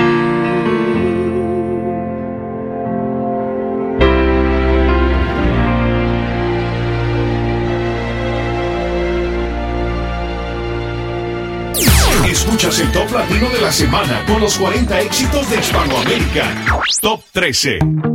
Escuchas 12.30 12.80
el 12.80 12.92
top 12.92 13.12
latino 13.12 13.50
de 13.50 13.62
la 13.62 13.72
semana 13.72 14.26
con 14.26 14.42
los 14.42 14.58
40 14.58 15.02
éxitos 15.02 15.50
de 15.50 15.60
Hispanoamérica. 15.60 16.54
Top 17.02 17.22
13. 17.32 18.11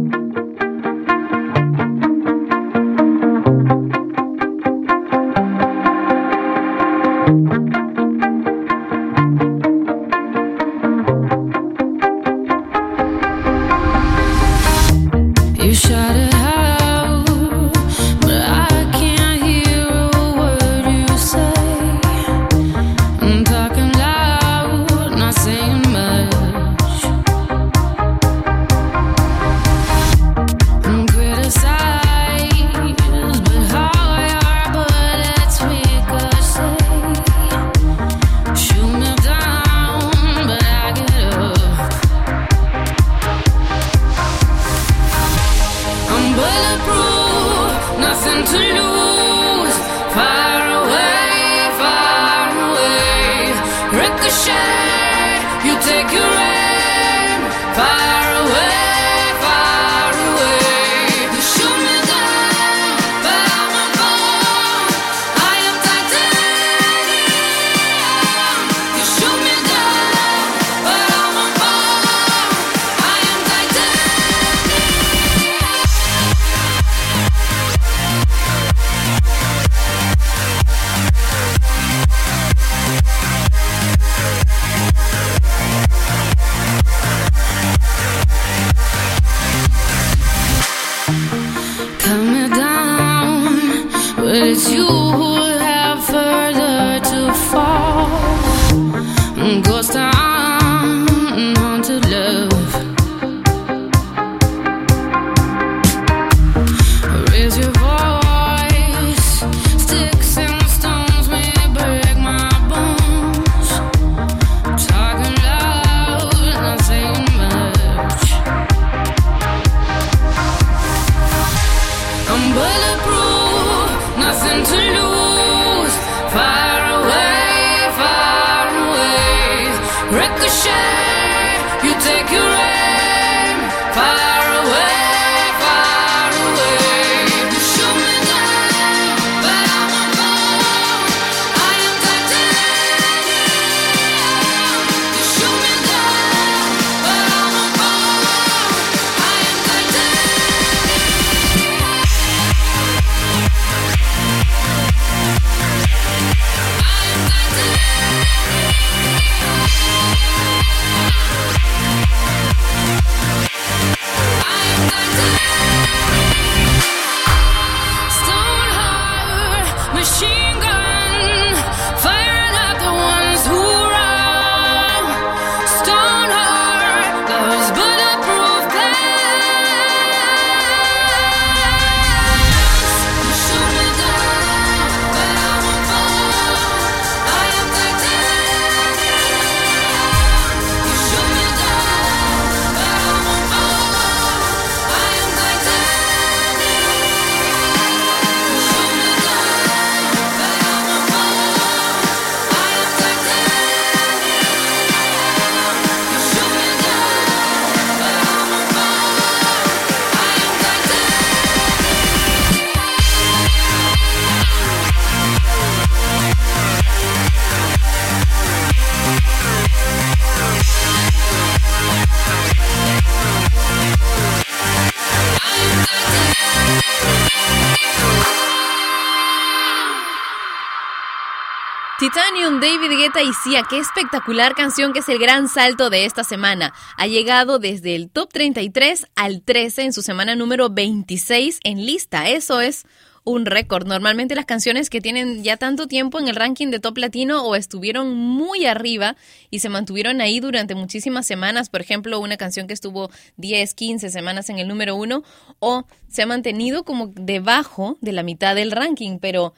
Sia, 233.32 233.64
qué 233.68 233.78
espectacular 233.78 234.54
canción 234.54 234.92
que 234.92 235.00
es 235.00 235.08
el 235.08 235.18
gran 235.18 235.48
salto 235.48 235.90
de 235.90 236.04
esta 236.04 236.22
semana. 236.22 236.72
Ha 236.96 237.06
llegado 237.06 237.58
desde 237.58 237.94
el 237.94 238.10
top 238.10 238.32
33 238.32 239.06
al 239.16 239.42
13 239.42 239.82
en 239.82 239.92
su 239.92 240.02
semana 240.02 240.36
número 240.36 240.70
26 240.70 241.60
en 241.64 241.86
lista. 241.86 242.28
Eso 242.28 242.60
es 242.60 242.86
un 243.24 243.44
récord. 243.44 243.86
Normalmente 243.86 244.36
las 244.36 244.46
canciones 244.46 244.88
que 244.88 245.00
tienen 245.00 245.42
ya 245.42 245.56
tanto 245.56 245.88
tiempo 245.88 246.20
en 246.20 246.28
el 246.28 246.36
ranking 246.36 246.68
de 246.68 246.78
top 246.78 246.98
latino 246.98 247.42
o 247.42 247.56
estuvieron 247.56 248.14
muy 248.14 248.66
arriba 248.66 249.16
y 249.50 249.58
se 249.58 249.68
mantuvieron 249.68 250.20
ahí 250.20 250.38
durante 250.38 250.76
muchísimas 250.76 251.26
semanas, 251.26 251.68
por 251.68 251.80
ejemplo, 251.80 252.20
una 252.20 252.36
canción 252.36 252.68
que 252.68 252.74
estuvo 252.74 253.10
10, 253.36 253.74
15 253.74 254.10
semanas 254.10 254.48
en 254.48 254.60
el 254.60 254.68
número 254.68 254.94
uno, 254.94 255.24
o 255.58 255.86
se 256.08 256.22
ha 256.22 256.26
mantenido 256.26 256.84
como 256.84 257.08
debajo 257.08 257.98
de 258.00 258.12
la 258.12 258.22
mitad 258.22 258.54
del 258.54 258.70
ranking, 258.70 259.18
pero 259.18 259.54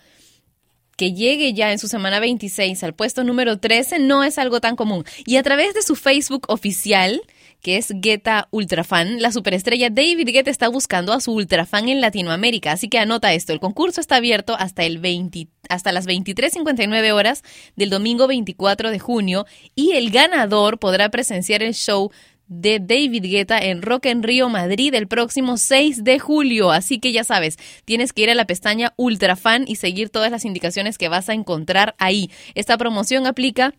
que 0.99 1.12
llegue 1.12 1.55
ya 1.55 1.70
en 1.70 1.78
su 1.78 1.86
semana 1.86 2.18
26 2.18 2.82
al 2.82 2.92
puesto 2.92 3.22
número 3.22 3.61
13 3.61 4.01
no 4.01 4.24
es 4.24 4.36
algo 4.36 4.61
tan 4.61 4.74
común. 4.74 5.05
Y 5.24 5.36
a 5.36 5.44
través 5.44 5.72
de 5.72 5.82
su 5.82 5.94
Facebook 5.94 6.46
oficial, 6.49 7.22
que 7.62 7.76
es 7.76 7.92
Guetta 7.94 8.49
Ultrafan, 8.51 9.22
la 9.22 9.30
superestrella 9.30 9.90
David 9.90 10.28
Guetta 10.32 10.51
está 10.51 10.68
buscando 10.68 11.12
a 11.12 11.20
su 11.20 11.32
ultrafan 11.32 11.88
en 11.88 12.01
Latinoamérica. 12.01 12.72
Así 12.72 12.88
que 12.88 12.99
anota 12.99 13.32
esto, 13.32 13.53
el 13.53 13.61
concurso 13.61 14.01
está 14.01 14.16
abierto 14.16 14.57
hasta, 14.59 14.82
el 14.82 14.99
20 14.99 15.46
hasta 15.68 15.92
las 15.92 16.09
23.59 16.09 17.12
horas 17.12 17.44
del 17.76 17.90
domingo 17.90 18.26
24 18.26 18.90
de 18.90 18.99
junio 18.99 19.46
y 19.76 19.92
el 19.92 20.11
ganador 20.11 20.80
podrá 20.80 21.11
presenciar 21.11 21.62
el 21.62 21.74
show 21.74 22.11
de 22.49 22.80
David 22.80 23.24
Guetta 23.24 23.59
en 23.59 23.82
Rock 23.82 24.07
en 24.07 24.22
Río, 24.22 24.49
Madrid, 24.49 24.94
el 24.94 25.07
próximo 25.07 25.57
6 25.57 26.05
de 26.05 26.18
julio. 26.18 26.72
Así 26.72 26.99
que 26.99 27.12
ya 27.12 27.24
sabes, 27.24 27.57
tienes 27.84 28.12
que 28.12 28.22
ir 28.22 28.30
a 28.30 28.34
la 28.34 28.46
pestaña 28.46 28.92
Ultra 28.96 29.36
Fan 29.36 29.64
y 29.66 29.76
seguir 29.76 30.11
todas 30.11 30.30
las 30.30 30.44
indicaciones 30.44 30.99
que 30.99 31.09
vas 31.09 31.28
a 31.28 31.34
encontrar 31.34 31.94
ahí. 31.99 32.30
Esta 32.55 32.76
promoción 32.76 33.26
aplica 33.26 33.74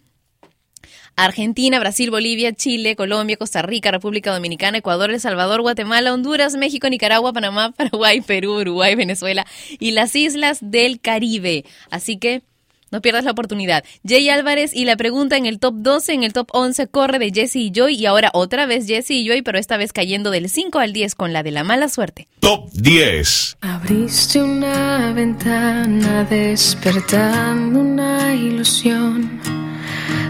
Argentina, 1.16 1.80
Brasil, 1.80 2.12
Bolivia, 2.12 2.54
Chile, 2.54 2.96
Colombia, 2.96 3.38
Costa 3.38 3.62
Rica, 3.62 3.92
República 3.92 4.32
Dominicana, 4.32 4.78
Ecuador, 4.78 5.12
El 5.12 5.20
Salvador, 5.20 5.62
Guatemala, 5.62 6.14
Honduras, 6.14 6.56
México, 6.56 6.90
Nicaragua, 6.90 7.34
Panamá, 7.34 7.72
Paraguay, 7.78 8.22
Perú, 8.22 8.62
Uruguay, 8.62 8.96
Venezuela 8.96 9.46
y 9.80 9.92
las 9.92 10.16
islas 10.16 10.60
del 10.62 11.02
Caribe. 11.02 11.66
Así 11.90 12.18
que 12.18 12.44
no 12.92 13.02
pierdas 13.02 13.24
la 13.24 13.32
oportunidad. 13.32 13.84
Jay 14.08 14.30
Álvarez 14.30 14.74
y 14.74 14.86
la 14.86 14.98
pregunta 14.98 15.38
en 15.38 15.46
el 15.46 15.60
top 15.60 15.76
12, 15.78 16.14
en 16.14 16.24
el 16.24 16.34
top 16.34 16.50
11 16.52 16.88
corre 16.88 17.20
de 17.20 17.32
Jesse 17.32 17.58
y 17.58 17.72
Joy 17.72 17.96
y 17.96 18.06
ahora 18.06 18.32
otra 18.34 18.66
vez 18.66 18.88
Jesse 18.88 19.12
y 19.12 19.28
Joy, 19.28 19.42
pero 19.42 19.58
esta 19.58 19.78
vez 19.78 19.94
cayendo 19.94 20.32
del 20.32 20.50
5 20.50 20.80
al 20.80 20.94
10 20.94 21.16
con 21.16 21.34
la 21.34 21.44
de 21.44 21.52
la 21.52 21.64
mala 21.64 21.90
suerte. 21.90 22.28
Top 22.40 22.70
10. 22.74 23.58
Abriste 23.62 24.42
una 24.42 25.12
ventana 25.14 26.24
despertando 26.24 27.80
una 27.80 28.34
ilusión, 28.34 29.40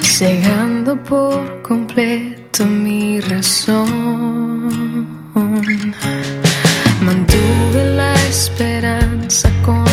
cegando 0.01 1.01
por 1.03 1.62
completo 1.62 2.66
mi 2.66 3.20
razón. 3.22 5.07
Mantuve 7.01 7.95
la 7.95 8.14
esperanza 8.28 9.49
conociendo 9.64 9.88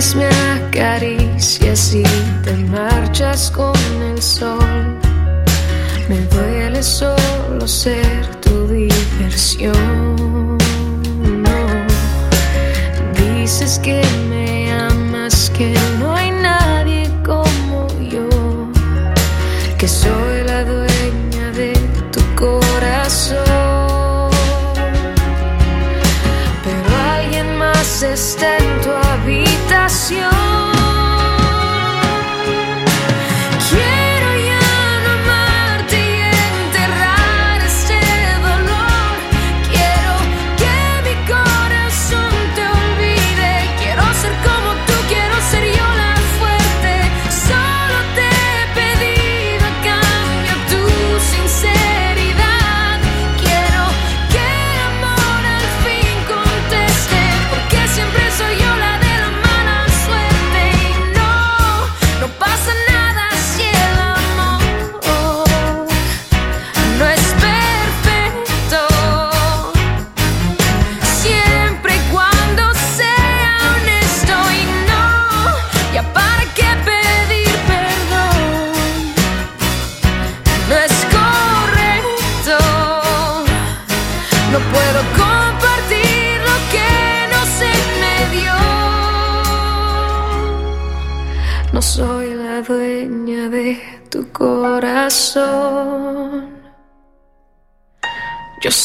Vienes, 0.00 0.14
me 0.14 0.28
acaricias 0.66 1.94
y 1.94 2.02
te 2.42 2.56
marchas 2.70 3.50
con 3.50 3.76
el 4.02 4.22
sol. 4.22 4.98
Me 6.08 6.20
duele 6.34 6.82
solo 6.82 7.68
ser 7.68 8.26
tu 8.36 8.66
diversión. 8.66 10.56
No. 11.42 11.86
Dices 13.14 13.78
que 13.78 14.02
me 14.30 14.72
amas, 14.72 15.50
que 15.50 15.74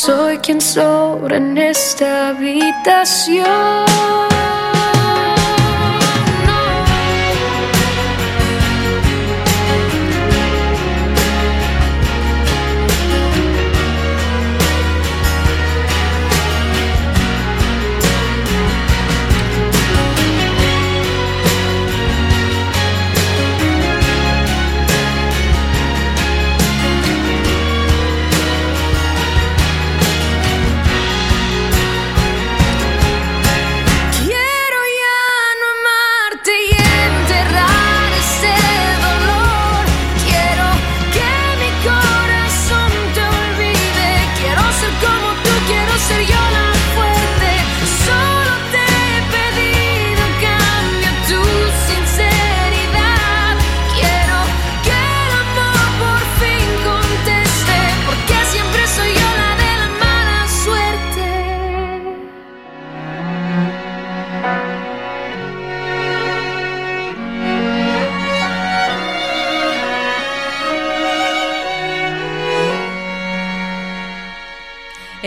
soy 0.06 0.38
quien 0.38 0.62
sobra 0.62 1.38
en 1.38 1.58
esta 1.58 2.30
habitación. 2.30 4.35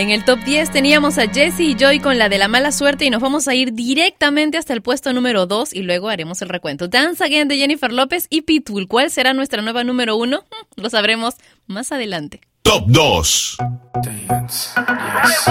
En 0.09 0.14
el 0.14 0.24
top 0.24 0.42
10 0.42 0.70
teníamos 0.70 1.18
a 1.18 1.28
Jesse 1.28 1.61
y 1.61 1.76
Joy 1.78 2.00
con 2.00 2.16
la 2.16 2.30
de 2.30 2.38
la 2.38 2.48
mala 2.48 2.72
suerte 2.72 3.04
y 3.04 3.11
nos 3.11 3.20
vamos 3.20 3.46
a 3.46 3.54
ir 3.54 3.74
directamente 3.74 4.56
hasta 4.56 4.72
el 4.72 4.80
puesto 4.80 5.12
número 5.12 5.44
2 5.44 5.74
y 5.74 5.82
luego 5.82 6.09
haremos 6.09 6.40
el 6.40 6.48
recuento. 6.48 6.88
Dance 6.88 7.22
Again 7.22 7.46
de 7.46 7.59
Jennifer 7.59 7.92
López 7.92 8.26
y 8.30 8.40
Pitbull. 8.40 8.88
¿Cuál 8.88 9.11
será 9.11 9.34
nuestra 9.34 9.61
nueva 9.61 9.84
número 9.84 10.16
1? 10.16 10.42
Lo 10.76 10.88
sabremos 10.88 11.34
más 11.66 11.92
adelante. 11.92 12.40
Top 12.62 12.84
2. 12.86 13.59
Dance, 14.02 14.70
yes, 14.80 15.46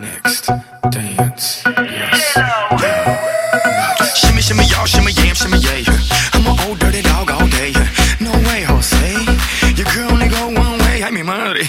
next, 0.00 0.48
dance, 0.90 1.62
yes, 1.62 2.38
Shimmy, 4.16 4.42
shimmy, 4.42 4.64
y'all, 4.64 4.86
shimmy, 4.86 5.12
yam, 5.12 5.36
shimmy, 5.36 5.58
yeah. 5.58 5.94
I'm 6.32 6.44
an 6.44 6.58
old 6.66 6.80
dirty 6.80 7.02
dog 7.02 7.30
all 7.30 7.46
day. 7.46 7.72
No 8.18 8.32
way, 8.48 8.64
Jose. 8.64 9.12
Your 9.76 9.86
girl 9.94 10.10
only 10.10 10.26
go 10.26 10.48
one 10.48 10.76
way. 10.80 11.04
I 11.04 11.10
mean, 11.12 11.26
money. 11.26 11.68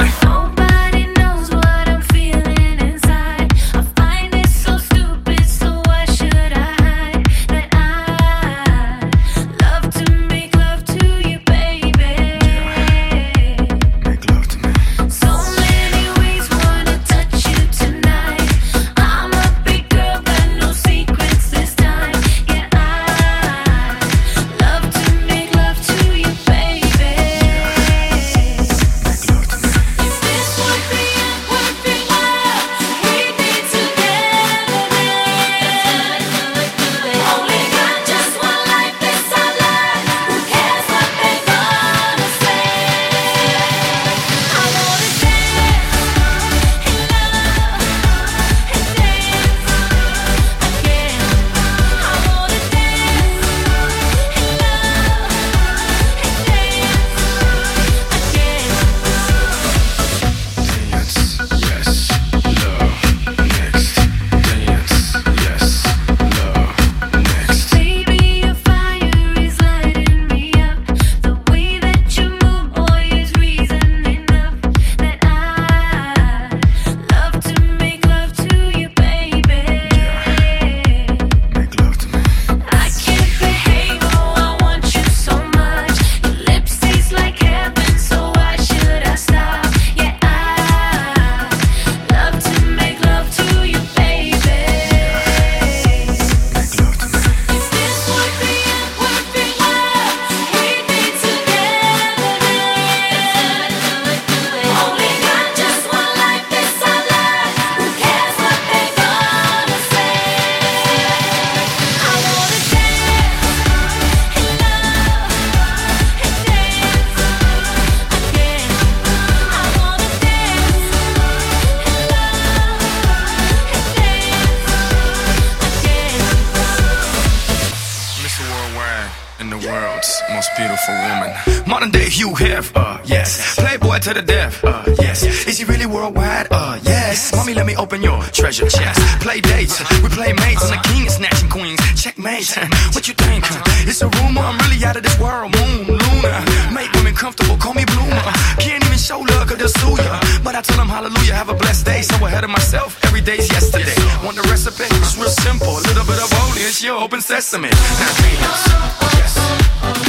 in 129.41 129.49
the 129.49 129.57
world's 129.57 130.21
most 130.29 130.49
beautiful 130.55 130.93
woman. 130.93 131.33
Modern 131.67 131.89
day 131.89 132.07
Hugh 132.07 132.35
Hef, 132.35 132.71
uh, 132.75 132.99
yes. 133.03 133.55
Playboy 133.55 133.97
to 133.99 134.13
the 134.13 134.21
death, 134.21 134.63
uh, 134.63 134.83
yes. 134.99 135.23
Is 135.47 135.57
he 135.57 135.65
really 135.65 135.87
worldwide? 135.87 136.47
Uh, 136.51 136.79
yes. 136.83 137.33
Mommy, 137.35 137.55
let 137.55 137.65
me 137.65 137.75
open 137.75 138.03
your 138.03 138.21
treasure 138.25 138.69
chest. 138.69 139.01
Play 139.19 139.41
dates, 139.41 139.79
we 140.03 140.09
play 140.09 140.31
mates, 140.33 140.69
and 140.69 140.77
the 140.77 140.87
king 140.89 141.07
is 141.07 141.15
snatching 141.15 141.49
queens. 141.49 141.79
Checkmate, 142.01 142.49
what 142.95 143.07
you 143.07 143.13
think? 143.13 143.45
It's 143.85 144.01
a 144.01 144.09
rumor, 144.09 144.41
I'm 144.41 144.57
really 144.57 144.83
out 144.83 144.97
of 144.97 145.03
this 145.03 145.19
world. 145.19 145.53
Moon, 145.53 145.85
Luna, 145.85 146.45
make 146.73 146.91
women 146.93 147.13
comfortable, 147.13 147.55
call 147.57 147.75
me 147.75 147.85
Bloomer. 147.85 148.33
Can't 148.57 148.83
even 148.83 148.97
show 148.97 149.19
love, 149.19 149.47
cause 149.47 149.59
they'll 149.59 149.69
sue 149.69 150.01
ya. 150.01 150.19
But 150.43 150.55
I 150.55 150.61
tell 150.61 150.77
them 150.77 150.89
hallelujah, 150.89 151.35
have 151.35 151.49
a 151.49 151.53
blessed 151.53 151.85
day. 151.85 152.01
So 152.01 152.15
ahead 152.25 152.43
of 152.43 152.49
myself, 152.49 152.97
every 153.05 153.21
day's 153.21 153.47
yesterday. 153.51 153.93
Want 154.25 154.35
the 154.35 154.41
recipe? 154.49 154.85
It's 154.97 155.15
real 155.15 155.29
simple. 155.29 155.77
A 155.77 155.83
little 155.85 156.05
bit 156.05 156.17
of 156.17 156.31
holy, 156.33 156.61
it's 156.61 156.81
your 156.81 156.99
open 156.99 157.21
sesame. 157.21 157.69
Yes. 157.69 160.00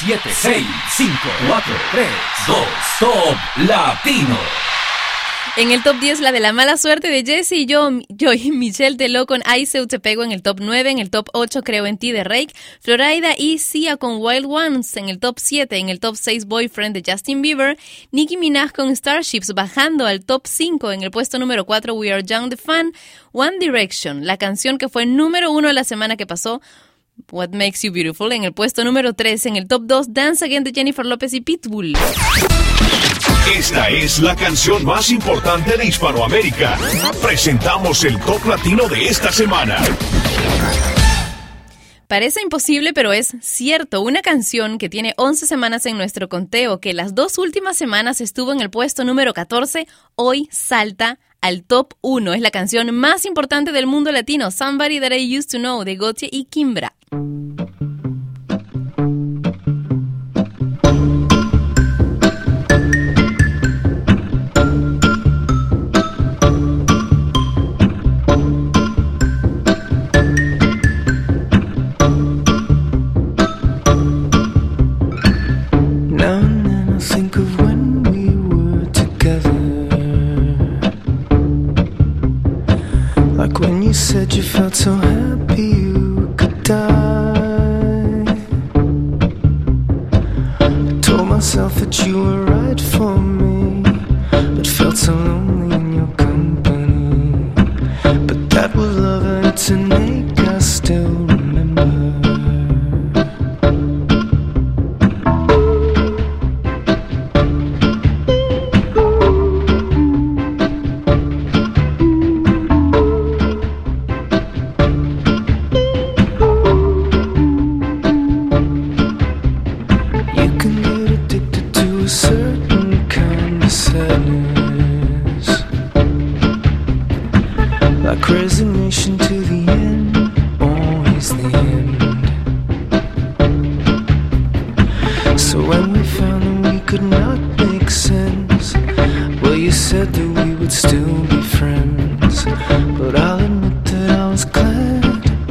7, 0.00 0.20
6, 0.30 0.66
5, 0.96 1.12
4, 1.48 1.74
3, 1.90 2.06
2, 2.46 2.56
Top 3.00 3.36
Latino. 3.66 4.38
En 5.56 5.72
el 5.72 5.82
top 5.82 5.98
10, 5.98 6.20
la 6.20 6.30
de 6.30 6.38
la 6.38 6.52
mala 6.52 6.76
suerte 6.76 7.08
de 7.08 7.24
Jesse 7.24 7.52
y 7.52 7.66
yo, 7.66 7.90
yo 8.08 8.32
y 8.32 8.52
Michelle 8.52 8.96
Teló 8.96 9.26
con 9.26 9.42
I 9.42 9.66
Seu 9.66 9.88
Te 9.88 9.98
Pego 9.98 10.22
en 10.22 10.30
el 10.30 10.40
top 10.40 10.58
9, 10.60 10.88
en 10.88 10.98
el 11.00 11.10
top 11.10 11.30
8 11.32 11.62
Creo 11.62 11.84
en 11.86 11.98
ti 11.98 12.12
de 12.12 12.22
Rake, 12.22 12.54
Florida 12.80 13.30
y 13.36 13.58
Sia 13.58 13.96
con 13.96 14.18
Wild 14.20 14.46
Ones 14.46 14.96
en 14.96 15.08
el 15.08 15.18
top 15.18 15.40
7, 15.40 15.76
en 15.76 15.88
el 15.88 15.98
top 15.98 16.14
6 16.14 16.46
Boyfriend 16.46 16.94
de 16.94 17.10
Justin 17.10 17.42
Bieber, 17.42 17.76
Nicki 18.12 18.36
Minaj 18.36 18.70
con 18.70 18.94
Starships 18.94 19.52
bajando 19.52 20.06
al 20.06 20.24
top 20.24 20.46
5, 20.46 20.92
en 20.92 21.02
el 21.02 21.10
puesto 21.10 21.40
número 21.40 21.66
4 21.66 21.92
We 21.92 22.12
Are 22.12 22.22
Young 22.22 22.50
the 22.50 22.56
Fan, 22.56 22.92
One 23.32 23.58
Direction, 23.58 24.24
la 24.24 24.36
canción 24.36 24.78
que 24.78 24.88
fue 24.88 25.06
número 25.06 25.50
1 25.50 25.72
la 25.72 25.82
semana 25.82 26.16
que 26.16 26.24
pasó, 26.24 26.60
What 27.30 27.50
Makes 27.50 27.80
You 27.82 27.92
Beautiful 27.92 28.32
en 28.32 28.44
el 28.44 28.52
puesto 28.52 28.84
número 28.84 29.12
3, 29.12 29.46
en 29.46 29.56
el 29.56 29.68
top 29.68 29.82
2 29.84 30.12
Dance 30.12 30.44
Again 30.44 30.64
de 30.64 30.72
Jennifer 30.72 31.04
López 31.04 31.32
y 31.34 31.40
Pitbull. 31.40 31.94
Esta 33.56 33.88
es 33.88 34.18
la 34.18 34.36
canción 34.36 34.84
más 34.84 35.10
importante 35.10 35.76
de 35.76 35.86
Hispanoamérica. 35.86 36.78
Presentamos 37.22 38.04
el 38.04 38.18
top 38.20 38.44
latino 38.46 38.88
de 38.88 39.06
esta 39.06 39.32
semana. 39.32 39.82
Parece 42.08 42.40
imposible, 42.40 42.94
pero 42.94 43.12
es 43.12 43.36
cierto. 43.42 44.00
Una 44.00 44.22
canción 44.22 44.78
que 44.78 44.88
tiene 44.88 45.12
11 45.18 45.46
semanas 45.46 45.84
en 45.84 45.98
nuestro 45.98 46.28
conteo, 46.28 46.80
que 46.80 46.94
las 46.94 47.14
dos 47.14 47.36
últimas 47.36 47.76
semanas 47.76 48.22
estuvo 48.22 48.52
en 48.52 48.60
el 48.60 48.70
puesto 48.70 49.04
número 49.04 49.34
14, 49.34 49.86
hoy 50.14 50.48
salta 50.50 51.18
al 51.40 51.62
top 51.64 51.94
1. 52.00 52.34
Es 52.34 52.40
la 52.40 52.50
canción 52.50 52.94
más 52.94 53.24
importante 53.24 53.72
del 53.72 53.86
mundo 53.86 54.12
latino, 54.12 54.50
Somebody 54.50 55.00
That 55.00 55.12
I 55.12 55.38
Used 55.38 55.50
to 55.50 55.58
Know, 55.58 55.84
de 55.84 55.96
Gotye 55.96 56.28
y 56.30 56.44
Kimbra. 56.44 56.94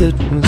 It 0.07 0.31
was 0.31 0.46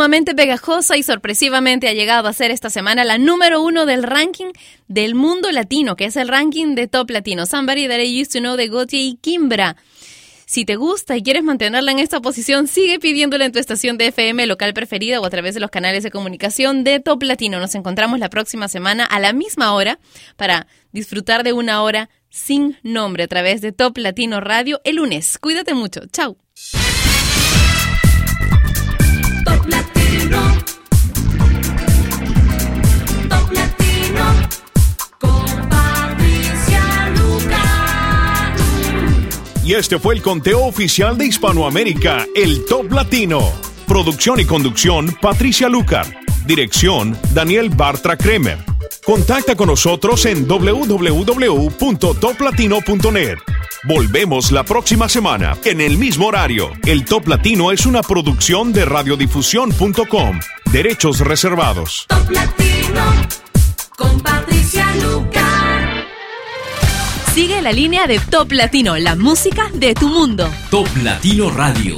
sumamente 0.00 0.34
pegajosa 0.34 0.96
y 0.96 1.02
sorpresivamente 1.02 1.86
ha 1.86 1.92
llegado 1.92 2.26
a 2.26 2.32
ser 2.32 2.50
esta 2.50 2.70
semana 2.70 3.04
la 3.04 3.18
número 3.18 3.60
uno 3.60 3.84
del 3.84 4.02
ranking 4.02 4.50
del 4.88 5.14
mundo 5.14 5.52
latino, 5.52 5.94
que 5.94 6.06
es 6.06 6.16
el 6.16 6.28
ranking 6.28 6.74
de 6.74 6.88
top 6.88 7.10
latino. 7.10 7.44
Somebody 7.44 7.86
That 7.86 7.98
I 7.98 8.22
Used 8.22 8.32
to 8.32 8.38
Know 8.38 8.56
de 8.56 8.68
Gautier 8.68 9.02
y 9.02 9.18
Kimbra. 9.20 9.76
Si 10.46 10.64
te 10.64 10.76
gusta 10.76 11.18
y 11.18 11.22
quieres 11.22 11.42
mantenerla 11.42 11.92
en 11.92 11.98
esta 11.98 12.22
posición, 12.22 12.66
sigue 12.66 12.98
pidiéndola 12.98 13.44
en 13.44 13.52
tu 13.52 13.58
estación 13.58 13.98
de 13.98 14.06
FM 14.06 14.46
local 14.46 14.72
preferida 14.72 15.20
o 15.20 15.26
a 15.26 15.30
través 15.30 15.52
de 15.52 15.60
los 15.60 15.70
canales 15.70 16.02
de 16.02 16.10
comunicación 16.10 16.82
de 16.82 16.98
Top 17.00 17.22
Latino. 17.22 17.60
Nos 17.60 17.74
encontramos 17.74 18.20
la 18.20 18.30
próxima 18.30 18.68
semana 18.68 19.04
a 19.04 19.20
la 19.20 19.34
misma 19.34 19.74
hora 19.74 19.98
para 20.36 20.66
disfrutar 20.92 21.44
de 21.44 21.52
una 21.52 21.82
hora 21.82 22.08
sin 22.30 22.78
nombre 22.82 23.24
a 23.24 23.28
través 23.28 23.60
de 23.60 23.72
Top 23.72 23.98
Latino 23.98 24.40
Radio 24.40 24.80
el 24.84 24.96
lunes. 24.96 25.36
Cuídate 25.38 25.74
mucho. 25.74 26.00
Chao. 26.10 26.38
Y 39.70 39.74
este 39.74 40.00
fue 40.00 40.14
el 40.16 40.22
conteo 40.22 40.64
oficial 40.64 41.16
de 41.16 41.26
Hispanoamérica, 41.26 42.26
el 42.34 42.64
Top 42.64 42.90
Latino. 42.90 43.52
Producción 43.86 44.40
y 44.40 44.44
conducción, 44.44 45.14
Patricia 45.20 45.68
Lucar. 45.68 46.06
Dirección, 46.44 47.16
Daniel 47.32 47.70
Bartra 47.70 48.16
Kremer. 48.16 48.69
Contacta 49.04 49.54
con 49.56 49.66
nosotros 49.68 50.24
en 50.26 50.46
www.toplatino.net. 50.46 53.38
Volvemos 53.84 54.52
la 54.52 54.62
próxima 54.62 55.08
semana, 55.08 55.56
en 55.64 55.80
el 55.80 55.96
mismo 55.96 56.26
horario. 56.26 56.70
El 56.84 57.06
Top 57.06 57.26
Latino 57.28 57.72
es 57.72 57.86
una 57.86 58.02
producción 58.02 58.74
de 58.74 58.84
radiodifusión.com. 58.84 60.38
Derechos 60.70 61.20
reservados. 61.20 62.04
Top 62.08 62.30
Latino. 62.30 63.02
Con 63.96 64.20
Patricia 64.20 64.86
Luca. 64.96 65.46
Sigue 67.34 67.62
la 67.62 67.72
línea 67.72 68.06
de 68.06 68.18
Top 68.18 68.52
Latino, 68.52 68.98
la 68.98 69.16
música 69.16 69.70
de 69.72 69.94
tu 69.94 70.08
mundo. 70.08 70.46
Top 70.70 70.88
Latino 71.02 71.50
Radio. 71.50 71.96